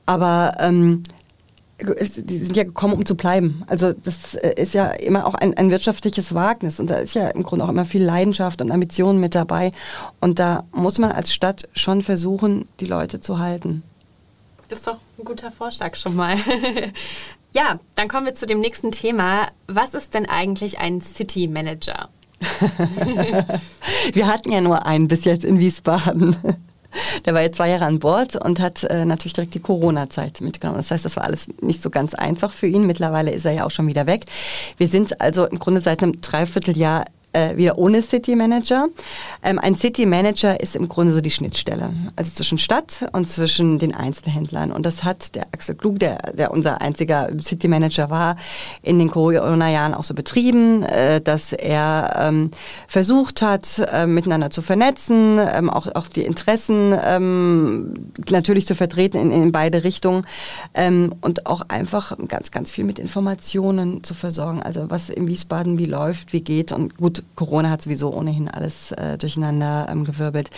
Aber 0.04 0.58
ähm, 0.60 1.04
die 1.78 2.36
sind 2.36 2.54
ja 2.54 2.64
gekommen, 2.64 2.92
um 2.92 3.06
zu 3.06 3.14
bleiben. 3.14 3.62
Also 3.66 3.94
das 3.94 4.34
äh, 4.34 4.60
ist 4.60 4.74
ja 4.74 4.90
immer 4.90 5.24
auch 5.24 5.32
ein, 5.32 5.56
ein, 5.56 5.70
wirtschaftliches 5.70 6.34
Wagnis 6.34 6.80
und 6.80 6.90
da 6.90 6.96
ist 6.96 7.14
ja 7.14 7.28
im 7.28 7.42
Grunde 7.42 7.64
auch 7.64 7.70
immer 7.70 7.86
viel 7.86 8.04
Leidenschaft 8.04 8.60
und 8.60 8.70
Ambition 8.70 9.20
mit 9.20 9.34
dabei. 9.34 9.70
Und 10.20 10.38
da 10.38 10.64
muss 10.70 10.98
man 10.98 11.12
als 11.12 11.32
Stadt 11.32 11.66
schon 11.72 12.02
versuchen, 12.02 12.66
die 12.78 12.84
Leute 12.84 13.20
zu 13.20 13.38
halten. 13.38 13.84
Das 14.68 14.80
ist 14.80 14.86
doch 14.86 14.98
ein 15.18 15.24
guter 15.24 15.50
Vorschlag 15.50 15.96
schon 15.96 16.14
mal. 16.14 16.36
ja, 17.52 17.78
dann 17.94 18.08
kommen 18.08 18.26
wir 18.26 18.34
zu 18.34 18.46
dem 18.46 18.60
nächsten 18.60 18.92
Thema. 18.92 19.48
Was 19.66 19.94
ist 19.94 20.14
denn 20.14 20.26
eigentlich 20.26 20.78
ein 20.78 21.00
City 21.00 21.48
Manager? 21.48 22.08
wir 24.12 24.26
hatten 24.26 24.52
ja 24.52 24.60
nur 24.60 24.86
einen 24.86 25.08
bis 25.08 25.24
jetzt 25.24 25.44
in 25.44 25.58
Wiesbaden. 25.58 26.36
Der 27.24 27.34
war 27.34 27.42
jetzt 27.42 27.56
zwei 27.56 27.68
Jahre 27.68 27.84
an 27.84 28.00
Bord 28.00 28.36
und 28.36 28.58
hat 28.58 28.82
äh, 28.84 29.04
natürlich 29.04 29.34
direkt 29.34 29.54
die 29.54 29.60
Corona-Zeit 29.60 30.40
mitgenommen. 30.40 30.78
Das 30.78 30.90
heißt, 30.90 31.04
das 31.04 31.16
war 31.16 31.24
alles 31.24 31.48
nicht 31.60 31.82
so 31.82 31.90
ganz 31.90 32.14
einfach 32.14 32.52
für 32.52 32.66
ihn. 32.66 32.86
Mittlerweile 32.86 33.30
ist 33.30 33.44
er 33.44 33.52
ja 33.52 33.64
auch 33.64 33.70
schon 33.70 33.86
wieder 33.86 34.06
weg. 34.06 34.24
Wir 34.76 34.88
sind 34.88 35.20
also 35.20 35.46
im 35.46 35.58
Grunde 35.58 35.80
seit 35.80 36.02
einem 36.02 36.20
Dreivierteljahr 36.20 37.04
äh, 37.32 37.56
wieder 37.56 37.78
ohne 37.78 38.02
City 38.02 38.36
Manager. 38.36 38.88
Ähm, 39.42 39.58
ein 39.58 39.76
City 39.76 40.06
Manager 40.06 40.60
ist 40.60 40.76
im 40.76 40.88
Grunde 40.88 41.12
so 41.12 41.20
die 41.20 41.30
Schnittstelle, 41.30 41.92
also 42.16 42.32
zwischen 42.32 42.58
Stadt 42.58 43.06
und 43.12 43.28
zwischen 43.28 43.78
den 43.78 43.94
Einzelhändlern. 43.94 44.72
Und 44.72 44.84
das 44.86 45.04
hat 45.04 45.34
der 45.34 45.46
Axel 45.52 45.74
Klug, 45.74 45.98
der, 45.98 46.32
der 46.32 46.50
unser 46.50 46.80
einziger 46.80 47.30
City 47.40 47.68
Manager 47.68 48.10
war, 48.10 48.36
in 48.82 48.98
den 48.98 49.10
Corona-Jahren 49.10 49.94
auch 49.94 50.04
so 50.04 50.14
betrieben, 50.14 50.82
äh, 50.82 51.20
dass 51.20 51.52
er 51.52 52.16
ähm, 52.18 52.50
versucht 52.86 53.42
hat, 53.42 53.80
äh, 53.92 54.06
miteinander 54.06 54.50
zu 54.50 54.62
vernetzen, 54.62 55.38
ähm, 55.38 55.70
auch, 55.70 55.86
auch 55.94 56.08
die 56.08 56.22
Interessen 56.22 56.94
ähm, 57.04 57.94
natürlich 58.28 58.66
zu 58.66 58.74
vertreten 58.74 59.18
in, 59.18 59.30
in 59.30 59.52
beide 59.52 59.84
Richtungen 59.84 60.26
ähm, 60.74 61.14
und 61.20 61.46
auch 61.46 61.62
einfach 61.68 62.16
ganz, 62.28 62.50
ganz 62.50 62.70
viel 62.70 62.84
mit 62.84 62.98
Informationen 62.98 64.02
zu 64.04 64.14
versorgen. 64.14 64.62
Also 64.62 64.90
was 64.90 65.10
in 65.10 65.26
Wiesbaden 65.26 65.78
wie 65.78 65.86
läuft, 65.86 66.32
wie 66.32 66.40
geht 66.40 66.72
und 66.72 66.96
gut, 66.96 67.19
Corona 67.34 67.70
hat 67.70 67.82
sowieso 67.82 68.12
ohnehin 68.12 68.48
alles 68.48 68.92
äh, 68.92 69.18
durcheinander 69.18 69.88
ähm, 69.90 70.04
gewirbelt. 70.04 70.50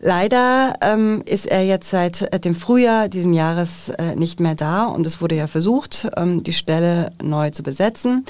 Leider 0.00 0.74
ähm, 0.80 1.22
ist 1.26 1.46
er 1.46 1.64
jetzt 1.64 1.90
seit 1.90 2.32
äh, 2.32 2.38
dem 2.38 2.54
Frühjahr 2.54 3.08
diesen 3.08 3.34
Jahres 3.34 3.88
äh, 3.88 4.14
nicht 4.14 4.38
mehr 4.38 4.54
da 4.54 4.84
und 4.84 5.06
es 5.06 5.20
wurde 5.20 5.34
ja 5.34 5.48
versucht, 5.48 6.08
ähm, 6.16 6.44
die 6.44 6.52
Stelle 6.52 7.10
neu 7.20 7.50
zu 7.50 7.64
besetzen. 7.64 8.24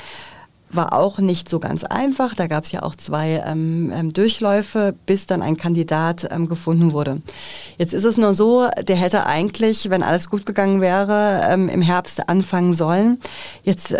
War 0.70 0.92
auch 0.92 1.18
nicht 1.18 1.48
so 1.48 1.60
ganz 1.60 1.84
einfach. 1.84 2.34
Da 2.34 2.46
gab 2.46 2.64
es 2.64 2.72
ja 2.72 2.82
auch 2.82 2.94
zwei 2.94 3.42
ähm, 3.46 3.90
ähm, 3.94 4.12
Durchläufe, 4.12 4.94
bis 5.06 5.26
dann 5.26 5.40
ein 5.40 5.56
Kandidat 5.56 6.28
ähm, 6.30 6.46
gefunden 6.46 6.92
wurde. 6.92 7.22
Jetzt 7.78 7.94
ist 7.94 8.04
es 8.04 8.18
nur 8.18 8.34
so, 8.34 8.68
der 8.86 8.96
hätte 8.96 9.26
eigentlich, 9.26 9.88
wenn 9.88 10.02
alles 10.02 10.28
gut 10.28 10.44
gegangen 10.46 10.80
wäre, 10.80 11.42
ähm, 11.50 11.68
im 11.68 11.82
Herbst 11.82 12.28
anfangen 12.28 12.74
sollen. 12.74 13.18
Jetzt 13.62 13.94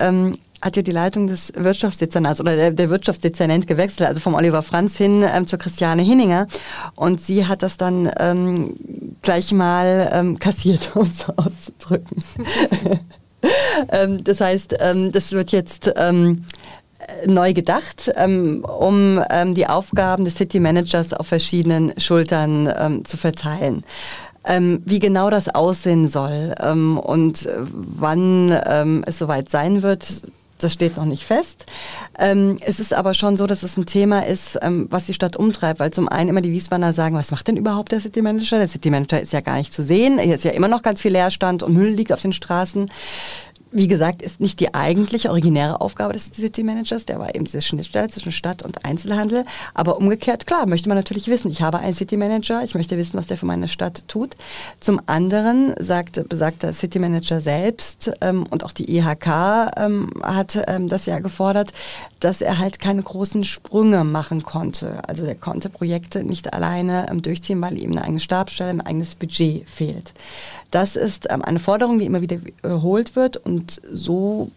hat 0.60 0.76
ja 0.76 0.82
die 0.82 0.92
Leitung 0.92 1.26
des 1.28 1.52
Wirtschaftsdezernats 1.56 2.40
oder 2.40 2.56
der, 2.56 2.70
der 2.72 2.90
Wirtschaftsdezernent 2.90 3.66
gewechselt, 3.66 4.08
also 4.08 4.20
vom 4.20 4.34
Oliver 4.34 4.62
Franz 4.62 4.96
hin 4.96 5.24
ähm, 5.32 5.46
zur 5.46 5.58
Christiane 5.58 6.02
Hinninger. 6.02 6.46
Und 6.96 7.20
sie 7.20 7.46
hat 7.46 7.62
das 7.62 7.76
dann 7.76 8.10
ähm, 8.18 8.74
gleich 9.22 9.52
mal 9.52 10.10
ähm, 10.12 10.38
kassiert, 10.38 10.90
um 10.94 11.02
es 11.02 11.26
auszudrücken. 11.36 12.22
ähm, 13.92 14.22
das 14.24 14.40
heißt, 14.40 14.76
ähm, 14.80 15.12
das 15.12 15.32
wird 15.32 15.52
jetzt 15.52 15.92
ähm, 15.96 16.44
neu 17.26 17.54
gedacht, 17.54 18.12
um 18.16 19.22
die 19.54 19.66
Aufgaben 19.68 20.24
des 20.24 20.34
City 20.34 20.58
Managers 20.58 21.12
auf 21.12 21.28
verschiedenen 21.28 21.92
Schultern 21.98 23.02
zu 23.04 23.16
verteilen. 23.16 23.84
Wie 24.84 24.98
genau 24.98 25.30
das 25.30 25.48
aussehen 25.48 26.08
soll 26.08 26.54
und 26.60 27.48
wann 27.70 28.50
es 29.06 29.18
soweit 29.18 29.48
sein 29.48 29.82
wird, 29.82 30.22
das 30.58 30.72
steht 30.72 30.96
noch 30.96 31.04
nicht 31.04 31.24
fest. 31.24 31.66
Ähm, 32.18 32.58
es 32.60 32.80
ist 32.80 32.92
aber 32.92 33.14
schon 33.14 33.36
so, 33.36 33.46
dass 33.46 33.62
es 33.62 33.76
ein 33.76 33.86
Thema 33.86 34.26
ist, 34.26 34.58
ähm, 34.62 34.86
was 34.90 35.06
die 35.06 35.14
Stadt 35.14 35.36
umtreibt, 35.36 35.80
weil 35.80 35.92
zum 35.92 36.08
einen 36.08 36.30
immer 36.30 36.40
die 36.40 36.52
Wiesbadener 36.52 36.92
sagen, 36.92 37.16
was 37.16 37.30
macht 37.30 37.48
denn 37.48 37.56
überhaupt 37.56 37.92
der 37.92 38.00
City 38.00 38.22
Manager? 38.22 38.58
Der 38.58 38.68
City 38.68 38.90
Manager 38.90 39.20
ist 39.20 39.32
ja 39.32 39.40
gar 39.40 39.56
nicht 39.56 39.72
zu 39.72 39.82
sehen. 39.82 40.18
Hier 40.18 40.34
ist 40.34 40.44
ja 40.44 40.50
immer 40.50 40.68
noch 40.68 40.82
ganz 40.82 41.00
viel 41.00 41.12
Leerstand 41.12 41.62
und 41.62 41.74
Müll 41.74 41.90
liegt 41.90 42.12
auf 42.12 42.20
den 42.20 42.32
Straßen 42.32 42.90
wie 43.70 43.88
gesagt, 43.88 44.22
ist 44.22 44.40
nicht 44.40 44.60
die 44.60 44.74
eigentliche 44.74 45.30
originäre 45.30 45.80
Aufgabe 45.80 46.12
des 46.12 46.26
City 46.26 46.62
Managers. 46.62 47.06
Der 47.06 47.18
war 47.18 47.34
eben 47.34 47.44
diese 47.44 47.60
Schnittstelle 47.60 48.08
zwischen 48.08 48.32
Stadt 48.32 48.62
und 48.62 48.84
Einzelhandel. 48.84 49.44
Aber 49.74 49.98
umgekehrt, 49.98 50.46
klar, 50.46 50.66
möchte 50.66 50.88
man 50.88 50.96
natürlich 50.96 51.28
wissen, 51.28 51.50
ich 51.50 51.62
habe 51.62 51.78
einen 51.78 51.94
City 51.94 52.16
Manager, 52.16 52.62
ich 52.62 52.74
möchte 52.74 52.96
wissen, 52.96 53.18
was 53.18 53.26
der 53.26 53.36
für 53.36 53.46
meine 53.46 53.68
Stadt 53.68 54.04
tut. 54.08 54.36
Zum 54.80 55.00
anderen 55.06 55.74
sagt 55.78 56.28
besagter 56.28 56.72
City 56.72 56.98
Manager 56.98 57.40
selbst 57.40 58.10
ähm, 58.20 58.44
und 58.50 58.64
auch 58.64 58.72
die 58.72 58.96
IHK 58.96 59.26
ähm, 59.76 60.10
hat 60.22 60.58
ähm, 60.66 60.88
das 60.88 61.06
ja 61.06 61.18
gefordert, 61.18 61.72
dass 62.20 62.40
er 62.40 62.58
halt 62.58 62.80
keine 62.80 63.02
großen 63.02 63.44
Sprünge 63.44 64.04
machen 64.04 64.42
konnte. 64.42 65.08
Also 65.08 65.24
er 65.24 65.34
konnte 65.34 65.68
Projekte 65.68 66.24
nicht 66.24 66.52
alleine 66.52 67.08
ähm, 67.10 67.22
durchziehen, 67.22 67.60
weil 67.60 67.78
ihm 67.78 67.92
eine 67.92 68.04
eigene 68.04 68.20
Stabsstelle, 68.20 68.70
ein 68.70 68.80
eigenes 68.80 69.14
Budget 69.14 69.68
fehlt. 69.68 70.12
Das 70.70 70.96
ist 70.96 71.28
ähm, 71.30 71.42
eine 71.42 71.58
Forderung, 71.58 71.98
die 71.98 72.06
immer 72.06 72.20
wieder 72.20 72.44
wiederholt 72.44 73.16
wird 73.16 73.36
und 73.36 73.80
so 73.90 74.50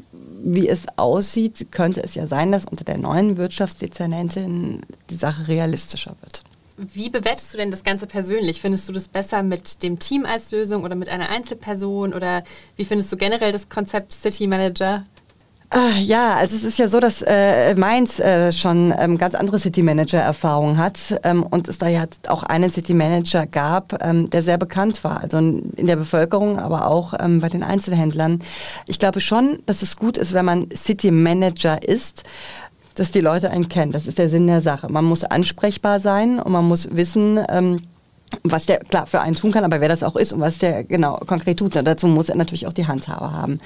wie 0.43 0.67
es 0.67 0.85
aussieht, 0.95 1.67
könnte 1.71 2.03
es 2.03 2.15
ja 2.15 2.25
sein, 2.25 2.51
dass 2.51 2.65
unter 2.65 2.83
der 2.83 2.97
neuen 2.97 3.37
Wirtschaftsdezernentin 3.37 4.81
die 5.09 5.15
Sache 5.15 5.47
realistischer 5.47 6.15
wird. 6.21 6.43
Wie 6.77 7.09
bewertest 7.09 7.53
du 7.53 7.57
denn 7.57 7.69
das 7.69 7.83
Ganze 7.83 8.07
persönlich? 8.07 8.59
Findest 8.59 8.89
du 8.89 8.93
das 8.93 9.07
besser 9.07 9.43
mit 9.43 9.83
dem 9.83 9.99
Team 9.99 10.25
als 10.25 10.51
Lösung 10.51 10.83
oder 10.83 10.95
mit 10.95 11.09
einer 11.09 11.29
Einzelperson? 11.29 12.11
Oder 12.13 12.43
wie 12.75 12.85
findest 12.85 13.11
du 13.11 13.17
generell 13.17 13.51
das 13.51 13.69
Konzept 13.69 14.13
City 14.13 14.47
Manager? 14.47 15.05
Ah, 15.73 15.97
ja, 16.01 16.35
also 16.35 16.53
es 16.57 16.65
ist 16.65 16.79
ja 16.79 16.89
so, 16.89 16.99
dass 16.99 17.21
äh, 17.21 17.75
Mainz 17.75 18.19
äh, 18.19 18.51
schon 18.51 18.93
ähm, 18.99 19.17
ganz 19.17 19.35
andere 19.35 19.57
City 19.57 19.81
Manager 19.81 20.19
Erfahrungen 20.19 20.77
hat 20.77 21.17
ähm, 21.23 21.43
und 21.43 21.69
es 21.69 21.77
da 21.77 21.87
ja 21.87 22.03
auch 22.27 22.43
einen 22.43 22.69
City 22.69 22.93
Manager 22.93 23.47
gab, 23.47 24.03
ähm, 24.03 24.29
der 24.29 24.43
sehr 24.43 24.57
bekannt 24.57 25.01
war, 25.05 25.21
also 25.21 25.37
in 25.37 25.87
der 25.87 25.95
Bevölkerung, 25.95 26.59
aber 26.59 26.87
auch 26.87 27.13
ähm, 27.17 27.39
bei 27.39 27.47
den 27.47 27.63
Einzelhändlern. 27.63 28.39
Ich 28.85 28.99
glaube 28.99 29.21
schon, 29.21 29.59
dass 29.65 29.81
es 29.81 29.95
gut 29.95 30.17
ist, 30.17 30.33
wenn 30.33 30.43
man 30.43 30.67
City 30.75 31.09
Manager 31.09 31.81
ist, 31.81 32.23
dass 32.95 33.13
die 33.13 33.21
Leute 33.21 33.49
einen 33.49 33.69
kennen. 33.69 33.93
Das 33.93 34.07
ist 34.07 34.17
der 34.17 34.29
Sinn 34.29 34.47
der 34.47 34.59
Sache. 34.59 34.91
Man 34.91 35.05
muss 35.05 35.23
ansprechbar 35.23 36.01
sein 36.01 36.41
und 36.41 36.51
man 36.51 36.67
muss 36.67 36.89
wissen, 36.91 37.39
ähm, 37.47 37.79
was 38.43 38.65
der 38.65 38.79
klar 38.79 39.07
für 39.07 39.21
einen 39.21 39.35
tun 39.35 39.51
kann, 39.51 39.63
aber 39.63 39.81
wer 39.81 39.89
das 39.89 40.03
auch 40.03 40.15
ist 40.15 40.33
und 40.33 40.39
was 40.39 40.57
der 40.57 40.83
genau 40.83 41.17
konkret 41.27 41.59
tut. 41.59 41.75
Und 41.75 41.85
dazu 41.85 42.07
muss 42.07 42.29
er 42.29 42.35
natürlich 42.35 42.67
auch 42.67 42.73
die 42.73 42.87
Handhabe 42.87 43.31
haben. 43.31 43.59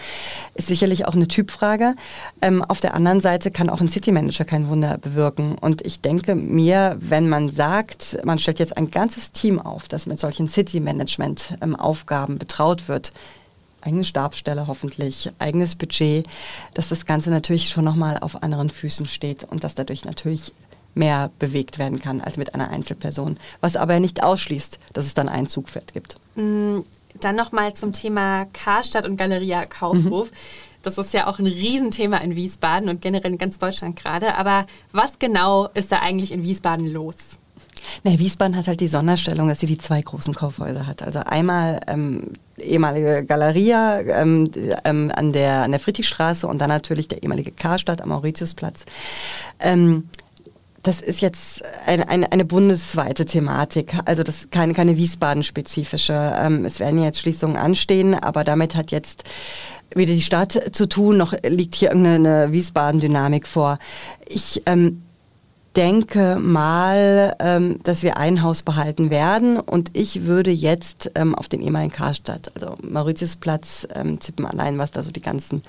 Ist 0.55 0.67
sicherlich 0.67 1.05
auch 1.05 1.13
eine 1.13 1.27
Typfrage. 1.27 1.95
Ähm, 2.41 2.63
auf 2.63 2.81
der 2.81 2.95
anderen 2.95 3.21
Seite 3.21 3.51
kann 3.51 3.69
auch 3.69 3.81
ein 3.81 3.89
City 3.89 4.11
Manager 4.11 4.45
kein 4.45 4.67
Wunder 4.67 4.97
bewirken. 4.97 5.55
Und 5.59 5.85
ich 5.85 6.01
denke 6.01 6.35
mir, 6.35 6.97
wenn 6.99 7.29
man 7.29 7.49
sagt, 7.49 8.17
man 8.23 8.39
stellt 8.39 8.59
jetzt 8.59 8.77
ein 8.77 8.91
ganzes 8.91 9.31
Team 9.31 9.59
auf, 9.59 9.87
das 9.87 10.05
mit 10.07 10.19
solchen 10.19 10.49
City 10.49 10.79
Management 10.79 11.55
ähm, 11.61 11.75
Aufgaben 11.75 12.37
betraut 12.37 12.87
wird, 12.87 13.13
eigene 13.85 14.03
Stabsstelle 14.03 14.67
hoffentlich, 14.67 15.29
eigenes 15.39 15.75
Budget, 15.75 16.27
dass 16.73 16.89
das 16.89 17.05
Ganze 17.05 17.29
natürlich 17.29 17.69
schon 17.69 17.85
nochmal 17.85 18.17
auf 18.19 18.41
anderen 18.41 18.69
Füßen 18.69 19.05
steht 19.05 19.43
und 19.43 19.63
dass 19.63 19.75
dadurch 19.75 20.05
natürlich 20.05 20.53
mehr 20.95 21.31
bewegt 21.39 21.77
werden 21.77 21.99
kann 21.99 22.21
als 22.21 22.37
mit 22.37 22.55
einer 22.55 22.69
Einzelperson. 22.69 23.37
Was 23.61 23.75
aber 23.75 23.99
nicht 23.99 24.23
ausschließt, 24.23 24.79
dass 24.93 25.05
es 25.05 25.13
dann 25.13 25.29
ein 25.29 25.47
Zugpferd 25.47 25.93
gibt. 25.93 26.15
Mm, 26.35 26.79
dann 27.21 27.35
nochmal 27.35 27.73
zum 27.73 27.93
Thema 27.93 28.45
Karstadt 28.45 29.05
und 29.05 29.17
Galeria 29.17 29.65
Kaufhof. 29.65 30.31
Mhm. 30.31 30.35
Das 30.83 30.97
ist 30.97 31.13
ja 31.13 31.27
auch 31.27 31.39
ein 31.39 31.47
Riesenthema 31.47 32.17
in 32.17 32.35
Wiesbaden 32.35 32.89
und 32.89 33.01
generell 33.01 33.31
in 33.31 33.37
ganz 33.37 33.57
Deutschland 33.57 33.95
gerade. 33.95 34.35
Aber 34.35 34.67
was 34.91 35.17
genau 35.17 35.67
ist 35.73 35.91
da 35.91 35.99
eigentlich 35.99 36.31
in 36.31 36.43
Wiesbaden 36.43 36.91
los? 36.91 37.15
Na, 38.03 38.17
Wiesbaden 38.17 38.55
hat 38.55 38.67
halt 38.67 38.81
die 38.81 38.87
Sonderstellung, 38.87 39.47
dass 39.47 39.59
sie 39.59 39.65
die 39.65 39.77
zwei 39.77 40.01
großen 40.01 40.33
Kaufhäuser 40.33 40.87
hat. 40.87 41.01
Also 41.01 41.19
einmal 41.19 41.79
ähm, 41.87 42.33
ehemalige 42.57 43.25
Galeria 43.25 43.99
ähm, 44.01 44.51
ähm, 44.83 45.11
an, 45.15 45.33
der, 45.33 45.63
an 45.63 45.71
der 45.71 45.79
Friedrichstraße 45.79 46.47
und 46.47 46.59
dann 46.59 46.69
natürlich 46.69 47.07
der 47.07 47.23
ehemalige 47.23 47.51
Karstadt 47.51 48.01
am 48.01 48.09
Mauritiusplatz. 48.09 48.85
Ähm, 49.59 50.09
das 50.85 51.01
ist 51.01 51.19
jetzt 51.19 51.63
eine, 51.85 52.07
eine, 52.09 52.31
eine, 52.31 52.45
bundesweite 52.45 53.25
Thematik, 53.25 53.95
also 54.05 54.21
das 54.21 54.41
ist 54.41 54.51
keine, 54.51 54.73
keine 54.73 54.97
Wiesbaden-spezifische. 54.97 56.35
Ähm, 56.39 56.63
es 56.63 56.79
werden 56.79 57.03
jetzt 57.03 57.19
Schließungen 57.19 57.57
anstehen, 57.57 58.13
aber 58.13 58.43
damit 58.43 58.75
hat 58.75 58.91
jetzt 58.91 59.23
weder 59.95 60.13
die 60.13 60.21
Stadt 60.21 60.61
zu 60.73 60.87
tun, 60.87 61.17
noch 61.17 61.33
liegt 61.43 61.75
hier 61.75 61.89
irgendeine 61.89 62.51
Wiesbaden-Dynamik 62.51 63.47
vor. 63.47 63.79
Ich 64.27 64.61
ähm, 64.67 65.01
denke 65.75 66.37
mal, 66.39 67.35
ähm, 67.39 67.79
dass 67.83 68.03
wir 68.03 68.17
ein 68.17 68.43
Haus 68.43 68.61
behalten 68.61 69.09
werden 69.09 69.59
und 69.59 69.89
ich 69.93 70.25
würde 70.25 70.51
jetzt 70.51 71.11
ähm, 71.15 71.33
auf 71.33 71.47
den 71.47 71.61
ehemaligen 71.61 71.91
Karstadt, 71.93 72.51
also 72.53 72.75
Mauritiusplatz, 72.81 73.87
ähm, 73.95 74.19
tippen 74.19 74.45
allein, 74.45 74.77
was 74.77 74.91
da 74.91 75.01
so 75.01 75.11
die 75.11 75.21
ganzen 75.21 75.63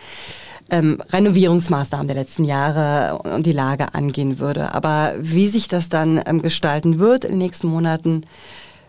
ähm, 0.70 1.00
Renovierungsmaßnahmen 1.10 2.08
der 2.08 2.16
letzten 2.16 2.44
Jahre 2.44 3.18
und 3.18 3.46
die 3.46 3.52
Lage 3.52 3.94
angehen 3.94 4.38
würde. 4.38 4.72
Aber 4.74 5.14
wie 5.18 5.48
sich 5.48 5.68
das 5.68 5.88
dann 5.88 6.20
ähm, 6.26 6.42
gestalten 6.42 6.98
wird 6.98 7.24
in 7.24 7.32
den 7.32 7.38
nächsten 7.38 7.68
Monaten, 7.68 8.24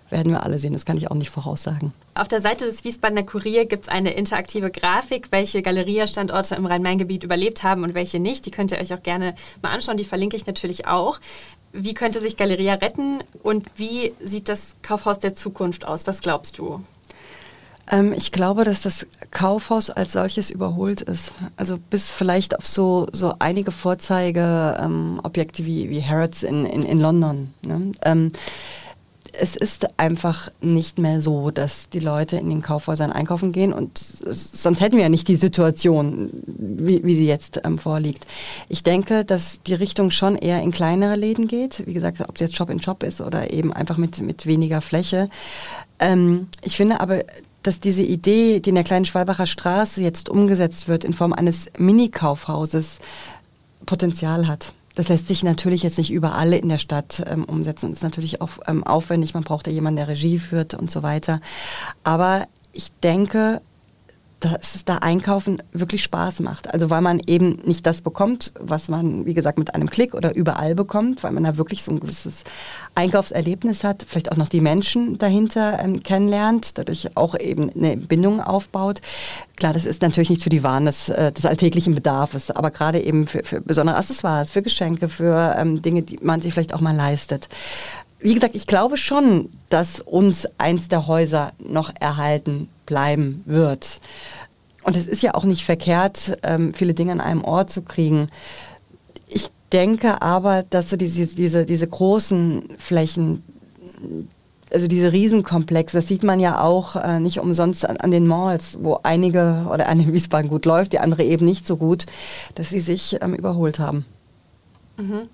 werden 0.10 0.32
wir 0.32 0.44
alle 0.44 0.58
sehen. 0.58 0.74
Das 0.74 0.86
kann 0.86 0.98
ich 0.98 1.12
auch 1.12 1.16
nicht 1.16 1.30
voraussagen. 1.30 1.94
Auf 2.16 2.28
der 2.28 2.42
Seite 2.42 2.66
des 2.66 2.84
Wiesbadener 2.84 3.24
Kurier 3.24 3.66
gibt 3.66 3.84
es 3.84 3.90
eine 3.90 4.12
interaktive 4.12 4.72
Grafik, 4.72 5.28
welche 5.32 5.62
Galeria-Standorte 5.62 6.56
im 6.56 6.66
Rhein-Main-Gebiet 6.66 7.24
überlebt 7.24 7.64
haben 7.64 7.84
und 7.84 7.94
welche 7.94 8.20
nicht. 8.20 8.46
Die 8.46 8.52
könnt 8.52 8.72
ihr 8.72 8.80
euch 8.80 8.94
auch 8.94 9.04
gerne 9.04 9.36
mal 9.62 9.72
anschauen. 9.72 9.98
Die 9.98 10.06
verlinke 10.06 10.36
ich 10.36 10.46
natürlich 10.48 10.88
auch. 10.88 11.20
Wie 11.74 11.94
könnte 11.94 12.22
sich 12.22 12.38
Galeria 12.38 12.76
retten 12.76 13.20
und 13.44 13.68
wie 13.76 14.14
sieht 14.24 14.50
das 14.50 14.76
Kaufhaus 14.82 15.20
der 15.20 15.36
Zukunft 15.36 15.86
aus? 15.86 16.08
Was 16.08 16.22
glaubst 16.22 16.58
du? 16.58 16.82
Ähm, 17.90 18.14
ich 18.14 18.32
glaube, 18.32 18.64
dass 18.64 18.82
das 18.82 19.08
Kaufhaus 19.32 19.90
als 19.90 20.14
solches 20.14 20.50
überholt 20.50 21.02
ist. 21.02 21.34
Also 21.56 21.78
bis 21.78 22.12
vielleicht 22.12 22.58
auf 22.58 22.66
so, 22.66 23.08
so 23.12 23.34
einige 23.40 23.72
Vorzeigeobjekte 23.72 25.62
ähm, 25.62 25.68
wie, 25.68 25.90
wie 25.90 26.04
Harrods 26.04 26.44
in, 26.44 26.66
in, 26.66 26.84
in 26.84 27.00
London. 27.00 27.54
Ne? 27.64 27.92
Ähm, 28.04 28.32
es 29.40 29.56
ist 29.56 30.00
einfach 30.00 30.50
nicht 30.62 30.98
mehr 30.98 31.22
so, 31.22 31.52
dass 31.52 31.90
die 31.90 32.00
Leute 32.00 32.38
in 32.38 32.50
den 32.50 32.62
Kaufhäusern 32.62 33.12
einkaufen 33.12 33.52
gehen 33.52 33.74
und 33.74 34.00
sonst 34.00 34.82
hätten 34.82 34.96
wir 34.96 35.04
ja 35.04 35.10
nicht 35.10 35.28
die 35.28 35.36
Situation, 35.36 36.30
wie, 36.46 37.04
wie 37.04 37.16
sie 37.16 37.28
jetzt 37.28 37.62
ähm, 37.64 37.78
vorliegt. 37.78 38.26
Ich 38.70 38.84
denke, 38.84 39.26
dass 39.26 39.62
die 39.62 39.74
Richtung 39.74 40.12
schon 40.12 40.36
eher 40.36 40.62
in 40.62 40.72
kleinere 40.72 41.16
Läden 41.16 41.48
geht. 41.48 41.86
Wie 41.86 41.94
gesagt, 41.94 42.20
ob 42.22 42.36
es 42.36 42.42
jetzt 42.42 42.56
Shop 42.56 42.70
in 42.70 42.82
Shop 42.82 43.04
ist 43.04 43.22
oder 43.22 43.52
eben 43.52 43.72
einfach 43.74 43.98
mit, 43.98 44.20
mit 44.22 44.46
weniger 44.46 44.82
Fläche. 44.82 45.30
Ähm, 46.00 46.48
ich 46.64 46.76
finde 46.76 47.00
aber, 47.00 47.24
dass 47.68 47.80
diese 47.82 48.02
Idee, 48.02 48.62
die 48.62 48.70
in 48.70 48.76
der 48.76 48.86
kleinen 48.86 49.06
Schwalbacher 49.06 49.46
Straße 49.46 50.02
jetzt 50.02 50.30
umgesetzt 50.30 50.88
wird 50.88 51.04
in 51.04 51.14
Form 51.14 51.34
eines 51.34 51.70
Mini-Kaufhauses, 51.78 53.00
Potenzial 53.86 54.48
hat. 54.48 54.74
Das 54.96 55.10
lässt 55.10 55.28
sich 55.28 55.44
natürlich 55.44 55.84
jetzt 55.84 55.98
nicht 55.98 56.12
überall 56.12 56.54
in 56.54 56.70
der 56.70 56.80
Stadt 56.80 57.24
ähm, 57.30 57.44
umsetzen 57.44 57.88
und 57.88 57.92
ist 57.92 58.04
natürlich 58.04 58.42
auch 58.42 58.50
ähm, 58.68 58.84
aufwendig. 58.84 59.34
Man 59.34 59.44
braucht 59.44 59.68
ja 59.68 59.74
jemanden, 59.74 59.98
der 59.98 60.08
Regie 60.08 60.40
führt 60.40 60.74
und 60.74 60.90
so 60.90 61.04
weiter. 61.04 61.42
Aber 62.04 62.48
ich 62.74 62.92
denke, 63.04 63.62
dass 64.40 64.76
es 64.76 64.86
da 64.86 64.98
Einkaufen 64.98 65.64
wirklich 65.72 66.04
Spaß 66.04 66.42
macht. 66.42 66.72
Also 66.72 66.92
weil 66.92 67.02
man 67.02 67.20
eben 67.26 67.60
nicht 67.66 67.86
das 67.88 68.02
bekommt, 68.02 68.52
was 68.60 68.88
man, 68.88 69.26
wie 69.26 69.34
gesagt, 69.34 69.58
mit 69.58 69.74
einem 69.74 69.90
Klick 69.90 70.14
oder 70.14 70.36
überall 70.36 70.76
bekommt, 70.76 71.24
weil 71.24 71.32
man 71.32 71.44
da 71.44 71.58
wirklich 71.58 71.84
so 71.84 71.92
ein 71.92 72.00
gewisses 72.00 72.44
Einkaufserlebnis 72.94 73.84
hat, 73.84 74.06
vielleicht 74.08 74.32
auch 74.32 74.38
noch 74.38 74.48
die 74.48 74.62
Menschen 74.62 75.18
dahinter 75.18 75.80
ähm, 75.80 76.04
kennenlernt, 76.04 76.78
dadurch 76.78 77.18
auch 77.18 77.38
eben 77.40 77.72
eine 77.72 77.98
Bindung 77.98 78.40
aufbaut. 78.40 79.02
Klar, 79.56 79.74
das 79.74 79.86
ist 79.86 80.04
natürlich 80.04 80.30
nicht 80.30 80.44
für 80.44 80.50
die 80.50 80.64
Waren 80.64 80.86
des, 80.86 81.10
äh, 81.10 81.32
des 81.32 81.46
alltäglichen 81.46 81.96
Bedarfs, 81.96 82.52
aber 82.52 82.70
gerade 82.70 83.02
eben 83.02 83.26
für, 83.26 83.44
für 83.44 83.62
besondere 83.62 83.98
Accessoires, 83.98 84.52
für 84.52 84.62
Geschenke, 84.62 85.10
für 85.10 85.56
ähm, 85.58 85.82
Dinge, 85.82 86.04
die 86.04 86.20
man 86.22 86.42
sich 86.42 86.54
vielleicht 86.54 86.76
auch 86.76 86.82
mal 86.82 86.96
leistet 86.96 87.50
wie 88.20 88.34
gesagt, 88.34 88.56
ich 88.56 88.66
glaube 88.66 88.98
schon, 88.98 89.50
dass 89.70 90.00
uns 90.00 90.48
eins 90.58 90.88
der 90.88 91.06
Häuser 91.06 91.52
noch 91.60 91.92
erhalten 92.00 92.68
bleiben 92.88 93.44
wird. 93.46 94.02
Und 94.84 94.98
es 94.98 95.06
ist 95.06 95.22
ja 95.22 95.36
auch 95.36 95.44
nicht 95.44 95.66
verkehrt, 95.66 96.40
ähm, 96.42 96.74
viele 96.74 96.96
Dinge 96.96 97.12
an 97.12 97.22
einem 97.22 97.44
Ort 97.44 97.70
zu 97.70 97.84
kriegen. 97.84 98.30
Ich 99.28 99.50
denke 99.74 100.22
aber, 100.22 100.64
dass 100.64 100.90
so 100.90 100.98
diese, 100.98 101.28
diese, 101.36 101.66
diese 101.66 101.88
großen 101.88 102.64
Flächen, 102.78 103.44
also 104.72 104.88
diese 104.88 105.12
Riesenkomplexe, 105.12 105.98
das 105.98 106.08
sieht 106.08 106.24
man 106.24 106.40
ja 106.40 106.62
auch 106.64 106.96
äh, 106.96 107.20
nicht 107.20 107.40
umsonst 107.40 107.88
an, 107.88 107.98
an, 107.98 108.12
den 108.12 108.28
Malls, 108.28 108.78
wo 108.82 109.00
einige 109.04 109.68
oder 109.70 109.88
eine 109.88 110.08
Wiesbaden 110.14 110.50
gut 110.50 110.66
läuft, 110.66 110.94
die 110.94 111.00
andere 111.00 111.24
eben 111.24 111.46
nicht 111.46 111.68
so 111.68 111.76
gut, 111.76 112.06
dass 112.56 112.70
sie 112.70 112.80
sich 112.80 113.18
ähm, 113.22 113.36
überholt 113.36 113.80
haben. 113.80 114.06
Mhm. 114.96 115.30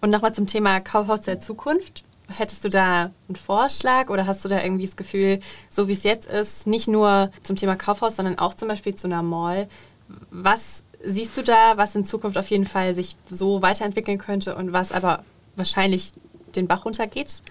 Und 0.00 0.10
nochmal 0.10 0.34
zum 0.34 0.46
Thema 0.46 0.80
Kaufhaus 0.80 1.20
der 1.20 1.40
Zukunft. 1.40 2.04
Hättest 2.28 2.64
du 2.64 2.70
da 2.70 3.10
einen 3.28 3.36
Vorschlag 3.36 4.08
oder 4.08 4.26
hast 4.26 4.44
du 4.44 4.48
da 4.48 4.62
irgendwie 4.62 4.86
das 4.86 4.96
Gefühl, 4.96 5.40
so 5.68 5.88
wie 5.88 5.92
es 5.92 6.04
jetzt 6.04 6.26
ist, 6.26 6.66
nicht 6.66 6.88
nur 6.88 7.30
zum 7.42 7.56
Thema 7.56 7.76
Kaufhaus, 7.76 8.16
sondern 8.16 8.38
auch 8.38 8.54
zum 8.54 8.68
Beispiel 8.68 8.94
zu 8.94 9.06
einer 9.06 9.22
Mall? 9.22 9.68
Was 10.30 10.82
siehst 11.04 11.36
du 11.36 11.42
da, 11.42 11.76
was 11.76 11.94
in 11.94 12.04
Zukunft 12.04 12.38
auf 12.38 12.48
jeden 12.48 12.64
Fall 12.64 12.94
sich 12.94 13.16
so 13.30 13.62
weiterentwickeln 13.62 14.18
könnte 14.18 14.56
und 14.56 14.72
was 14.72 14.92
aber 14.92 15.22
wahrscheinlich 15.56 16.12
den 16.56 16.66
Bach 16.66 16.84
runtergeht? 16.84 17.42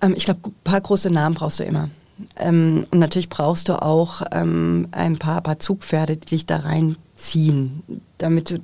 Ähm, 0.00 0.14
ich 0.16 0.24
glaube, 0.24 0.40
ein 0.44 0.54
paar 0.62 0.80
große 0.80 1.10
Namen 1.10 1.34
brauchst 1.34 1.58
du 1.58 1.64
immer. 1.64 1.90
Ähm, 2.36 2.86
und 2.90 2.98
natürlich 2.98 3.28
brauchst 3.28 3.68
du 3.68 3.80
auch 3.80 4.22
ähm, 4.30 4.88
ein 4.92 5.18
paar, 5.18 5.40
paar 5.40 5.58
Zugpferde, 5.58 6.16
die 6.16 6.26
dich 6.26 6.46
da 6.46 6.58
reinziehen. 7.14 7.82
Damit 8.18 8.60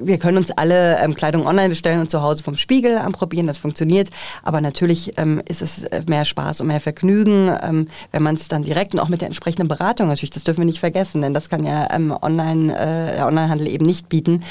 wir 0.00 0.18
können 0.18 0.38
uns 0.38 0.50
alle 0.50 0.98
ähm, 0.98 1.14
Kleidung 1.14 1.46
online 1.46 1.68
bestellen 1.68 2.00
und 2.00 2.10
zu 2.10 2.22
Hause 2.22 2.42
vom 2.42 2.56
Spiegel 2.56 2.96
anprobieren, 2.96 3.46
das 3.46 3.58
funktioniert. 3.58 4.10
Aber 4.42 4.60
natürlich 4.60 5.18
ähm, 5.18 5.42
ist 5.46 5.62
es 5.62 5.84
äh, 5.84 6.02
mehr 6.08 6.24
Spaß 6.24 6.60
und 6.60 6.68
mehr 6.68 6.80
Vergnügen, 6.80 7.50
ähm, 7.62 7.88
wenn 8.12 8.22
man 8.22 8.34
es 8.34 8.48
dann 8.48 8.64
direkt 8.64 8.94
und 8.94 9.00
auch 9.00 9.08
mit 9.08 9.20
der 9.20 9.28
entsprechenden 9.28 9.68
Beratung 9.68 10.08
natürlich, 10.08 10.30
das 10.30 10.44
dürfen 10.44 10.60
wir 10.60 10.66
nicht 10.66 10.80
vergessen, 10.80 11.20
denn 11.20 11.34
das 11.34 11.50
kann 11.50 11.64
ja 11.64 11.88
ähm, 11.92 12.16
online, 12.22 12.74
äh, 12.74 13.16
der 13.16 13.26
Onlinehandel 13.26 13.68
eben 13.68 13.84
nicht 13.84 14.08
bieten, 14.08 14.42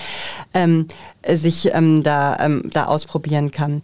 ähm, 0.54 0.88
sich 1.28 1.74
ähm, 1.74 2.04
da, 2.04 2.38
da 2.70 2.86
ausprobieren 2.86 3.52
kann. 3.52 3.82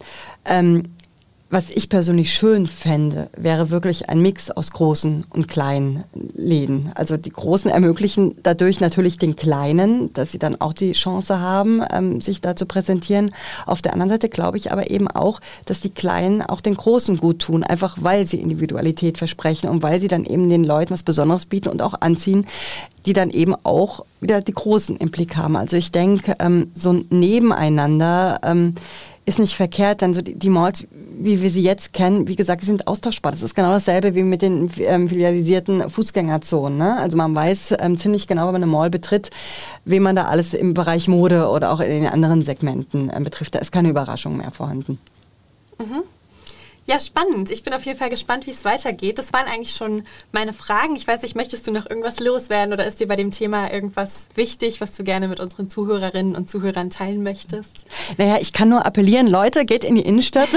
Was 1.52 1.68
ich 1.68 1.88
persönlich 1.88 2.32
schön 2.32 2.68
fände, 2.68 3.28
wäre 3.36 3.70
wirklich 3.70 4.08
ein 4.08 4.22
Mix 4.22 4.52
aus 4.52 4.70
großen 4.70 5.24
und 5.30 5.48
kleinen 5.48 6.04
Läden. 6.36 6.92
Also 6.94 7.16
die 7.16 7.30
Großen 7.32 7.68
ermöglichen 7.68 8.36
dadurch 8.44 8.78
natürlich 8.78 9.18
den 9.18 9.34
Kleinen, 9.34 10.12
dass 10.12 10.30
sie 10.30 10.38
dann 10.38 10.60
auch 10.60 10.72
die 10.72 10.92
Chance 10.92 11.40
haben, 11.40 11.82
ähm, 11.92 12.20
sich 12.20 12.40
da 12.40 12.54
zu 12.54 12.66
präsentieren. 12.66 13.34
Auf 13.66 13.82
der 13.82 13.94
anderen 13.94 14.10
Seite 14.10 14.28
glaube 14.28 14.58
ich 14.58 14.70
aber 14.70 14.92
eben 14.92 15.08
auch, 15.08 15.40
dass 15.64 15.80
die 15.80 15.90
Kleinen 15.90 16.40
auch 16.40 16.60
den 16.60 16.76
Großen 16.76 17.16
gut 17.16 17.40
tun, 17.40 17.64
einfach 17.64 17.96
weil 18.00 18.28
sie 18.28 18.40
Individualität 18.40 19.18
versprechen 19.18 19.68
und 19.68 19.82
weil 19.82 20.00
sie 20.00 20.08
dann 20.08 20.24
eben 20.24 20.48
den 20.48 20.62
Leuten 20.62 20.92
was 20.92 21.02
Besonderes 21.02 21.46
bieten 21.46 21.68
und 21.68 21.82
auch 21.82 21.94
anziehen, 22.00 22.46
die 23.06 23.12
dann 23.12 23.30
eben 23.30 23.56
auch 23.64 24.04
wieder 24.20 24.40
die 24.40 24.52
Großen 24.52 24.96
im 24.96 25.10
Blick 25.10 25.36
haben. 25.36 25.56
Also 25.56 25.76
ich 25.76 25.90
denke, 25.90 26.36
ähm, 26.38 26.70
so 26.74 26.92
ein 26.92 27.06
Nebeneinander 27.10 28.38
ähm, 28.44 28.74
ist 29.26 29.38
nicht 29.38 29.54
verkehrt, 29.54 30.00
denn 30.00 30.14
so 30.14 30.22
die, 30.22 30.34
die 30.34 30.48
Malls, 30.48 30.86
wie 30.90 31.42
wir 31.42 31.50
sie 31.50 31.62
jetzt 31.62 31.92
kennen, 31.92 32.26
wie 32.26 32.36
gesagt, 32.36 32.62
sind 32.62 32.86
austauschbar. 32.86 33.32
Das 33.32 33.42
ist 33.42 33.54
genau 33.54 33.70
dasselbe 33.70 34.14
wie 34.14 34.22
mit 34.22 34.42
den 34.42 34.70
ähm, 34.78 35.08
filialisierten 35.08 35.88
Fußgängerzonen. 35.90 36.78
Ne? 36.78 36.98
Also 36.98 37.16
man 37.16 37.34
weiß 37.34 37.76
ähm, 37.80 37.98
ziemlich 37.98 38.26
genau, 38.26 38.46
wenn 38.46 38.52
man 38.52 38.62
eine 38.62 38.72
Mall 38.72 38.90
betritt, 38.90 39.30
wen 39.84 40.02
man 40.02 40.16
da 40.16 40.26
alles 40.26 40.54
im 40.54 40.74
Bereich 40.74 41.06
Mode 41.06 41.48
oder 41.48 41.72
auch 41.72 41.80
in 41.80 41.90
den 41.90 42.06
anderen 42.06 42.42
Segmenten 42.42 43.10
äh, 43.10 43.20
betrifft. 43.20 43.54
Da 43.54 43.58
ist 43.58 43.72
keine 43.72 43.90
Überraschung 43.90 44.36
mehr 44.36 44.50
vorhanden. 44.50 44.98
Mhm. 45.78 46.02
Ja, 46.86 46.98
spannend. 46.98 47.50
Ich 47.50 47.62
bin 47.62 47.72
auf 47.74 47.84
jeden 47.84 47.98
Fall 47.98 48.10
gespannt, 48.10 48.46
wie 48.46 48.50
es 48.50 48.64
weitergeht. 48.64 49.18
Das 49.18 49.32
waren 49.32 49.46
eigentlich 49.46 49.76
schon 49.76 50.02
meine 50.32 50.52
Fragen. 50.52 50.96
Ich 50.96 51.06
weiß 51.06 51.22
nicht, 51.22 51.36
möchtest 51.36 51.66
du 51.66 51.72
noch 51.72 51.88
irgendwas 51.88 52.20
loswerden 52.20 52.72
oder 52.72 52.86
ist 52.86 53.00
dir 53.00 53.06
bei 53.06 53.16
dem 53.16 53.30
Thema 53.30 53.72
irgendwas 53.72 54.10
wichtig, 54.34 54.80
was 54.80 54.92
du 54.92 55.04
gerne 55.04 55.28
mit 55.28 55.40
unseren 55.40 55.68
Zuhörerinnen 55.68 56.34
und 56.34 56.50
Zuhörern 56.50 56.90
teilen 56.90 57.22
möchtest? 57.22 57.86
Naja, 58.16 58.38
ich 58.40 58.52
kann 58.52 58.70
nur 58.70 58.86
appellieren, 58.86 59.28
Leute, 59.28 59.64
geht 59.66 59.84
in 59.84 59.94
die 59.94 60.02
Innenstadt, 60.02 60.48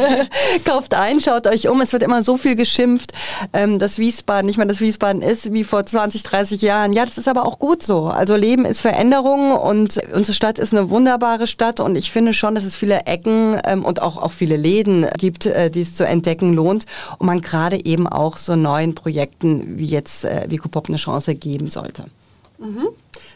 kauft 0.64 0.94
ein, 0.94 1.20
schaut 1.20 1.46
euch 1.46 1.68
um. 1.68 1.80
Es 1.80 1.92
wird 1.92 2.02
immer 2.02 2.22
so 2.22 2.38
viel 2.38 2.56
geschimpft, 2.56 3.12
ähm, 3.52 3.78
dass 3.78 3.98
Wiesbaden 3.98 4.46
nicht 4.46 4.56
mehr 4.56 4.66
das 4.66 4.80
Wiesbaden 4.80 5.22
ist 5.22 5.52
wie 5.52 5.64
vor 5.64 5.84
20, 5.84 6.22
30 6.22 6.62
Jahren. 6.62 6.92
Ja, 6.92 7.04
das 7.04 7.18
ist 7.18 7.28
aber 7.28 7.46
auch 7.46 7.58
gut 7.58 7.82
so. 7.82 8.06
Also 8.06 8.36
Leben 8.36 8.64
ist 8.64 8.80
Veränderung 8.80 9.52
und 9.52 10.00
unsere 10.12 10.34
Stadt 10.34 10.58
ist 10.58 10.74
eine 10.74 10.90
wunderbare 10.90 11.46
Stadt 11.46 11.78
und 11.78 11.94
ich 11.94 12.10
finde 12.10 12.32
schon, 12.32 12.54
dass 12.54 12.64
es 12.64 12.74
viele 12.74 13.06
Ecken 13.06 13.60
ähm, 13.64 13.84
und 13.84 14.02
auch, 14.02 14.16
auch 14.16 14.32
viele 14.32 14.56
Läden 14.56 15.06
gibt, 15.18 15.46
äh, 15.58 15.70
die 15.70 15.80
es 15.80 15.94
zu 15.94 16.06
entdecken 16.06 16.54
lohnt 16.54 16.86
und 17.18 17.26
man 17.26 17.40
gerade 17.40 17.84
eben 17.84 18.06
auch 18.06 18.36
so 18.36 18.56
neuen 18.56 18.94
Projekten 18.94 19.78
wie 19.78 19.86
jetzt 19.86 20.24
äh, 20.24 20.46
Vicopop 20.48 20.88
eine 20.88 20.96
Chance 20.96 21.34
geben 21.34 21.68
sollte. 21.68 22.04
Mhm. 22.58 22.88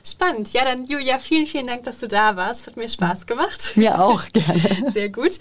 Spannend. 0.05 0.53
Ja, 0.53 0.65
dann 0.65 0.85
Julia, 0.85 1.19
vielen, 1.19 1.47
vielen 1.47 1.69
Dank, 1.69 1.85
dass 1.85 1.99
du 1.99 2.09
da 2.09 2.35
warst. 2.35 2.67
Hat 2.67 2.77
mir 2.77 2.89
Spaß 2.89 3.27
gemacht. 3.27 3.73
Mir 3.77 4.03
auch, 4.03 4.25
gerne. 4.33 4.91
Sehr 4.93 5.11
gut. 5.11 5.39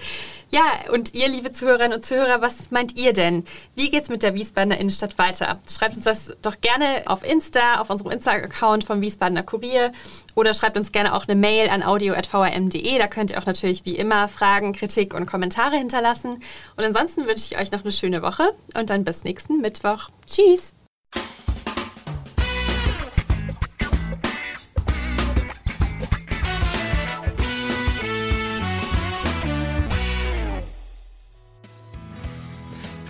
Ja, 0.52 0.62
und 0.92 1.16
ihr, 1.16 1.30
liebe 1.30 1.52
Zuhörerinnen 1.52 1.98
und 1.98 2.06
Zuhörer, 2.06 2.42
was 2.42 2.70
meint 2.70 2.96
ihr 2.96 3.14
denn? 3.14 3.46
Wie 3.74 3.90
geht's 3.90 4.10
mit 4.10 4.22
der 4.22 4.36
Wiesbadener 4.36 4.78
Innenstadt 4.78 5.18
weiter? 5.18 5.60
Schreibt 5.68 5.96
uns 5.96 6.06
das 6.06 6.36
doch 6.44 6.62
gerne 6.62 7.04
auf 7.06 7.28
Insta, 7.28 7.80
auf 7.80 7.90
unserem 7.90 8.12
Insta-Account 8.12 8.84
vom 8.84 9.02
Wiesbadener 9.02 9.44
Kurier 9.44 9.94
oder 10.36 10.54
schreibt 10.54 10.78
uns 10.78 10.92
gerne 10.92 11.16
auch 11.16 11.28
eine 11.28 11.36
Mail 11.36 11.70
an 11.70 11.82
audio.vrm.de. 11.82 12.98
Da 13.00 13.08
könnt 13.08 13.32
ihr 13.32 13.40
auch 13.40 13.46
natürlich 13.48 13.86
wie 13.86 13.96
immer 13.96 14.28
Fragen, 14.28 14.74
Kritik 14.74 15.16
und 15.16 15.26
Kommentare 15.26 15.78
hinterlassen. 15.78 16.44
Und 16.76 16.84
ansonsten 16.84 17.26
wünsche 17.26 17.46
ich 17.52 17.60
euch 17.60 17.72
noch 17.72 17.82
eine 17.82 17.92
schöne 17.92 18.22
Woche 18.22 18.54
und 18.76 18.92
dann 18.92 19.06
bis 19.06 19.24
nächsten 19.24 19.60
Mittwoch. 19.62 20.10
Tschüss! 20.28 20.76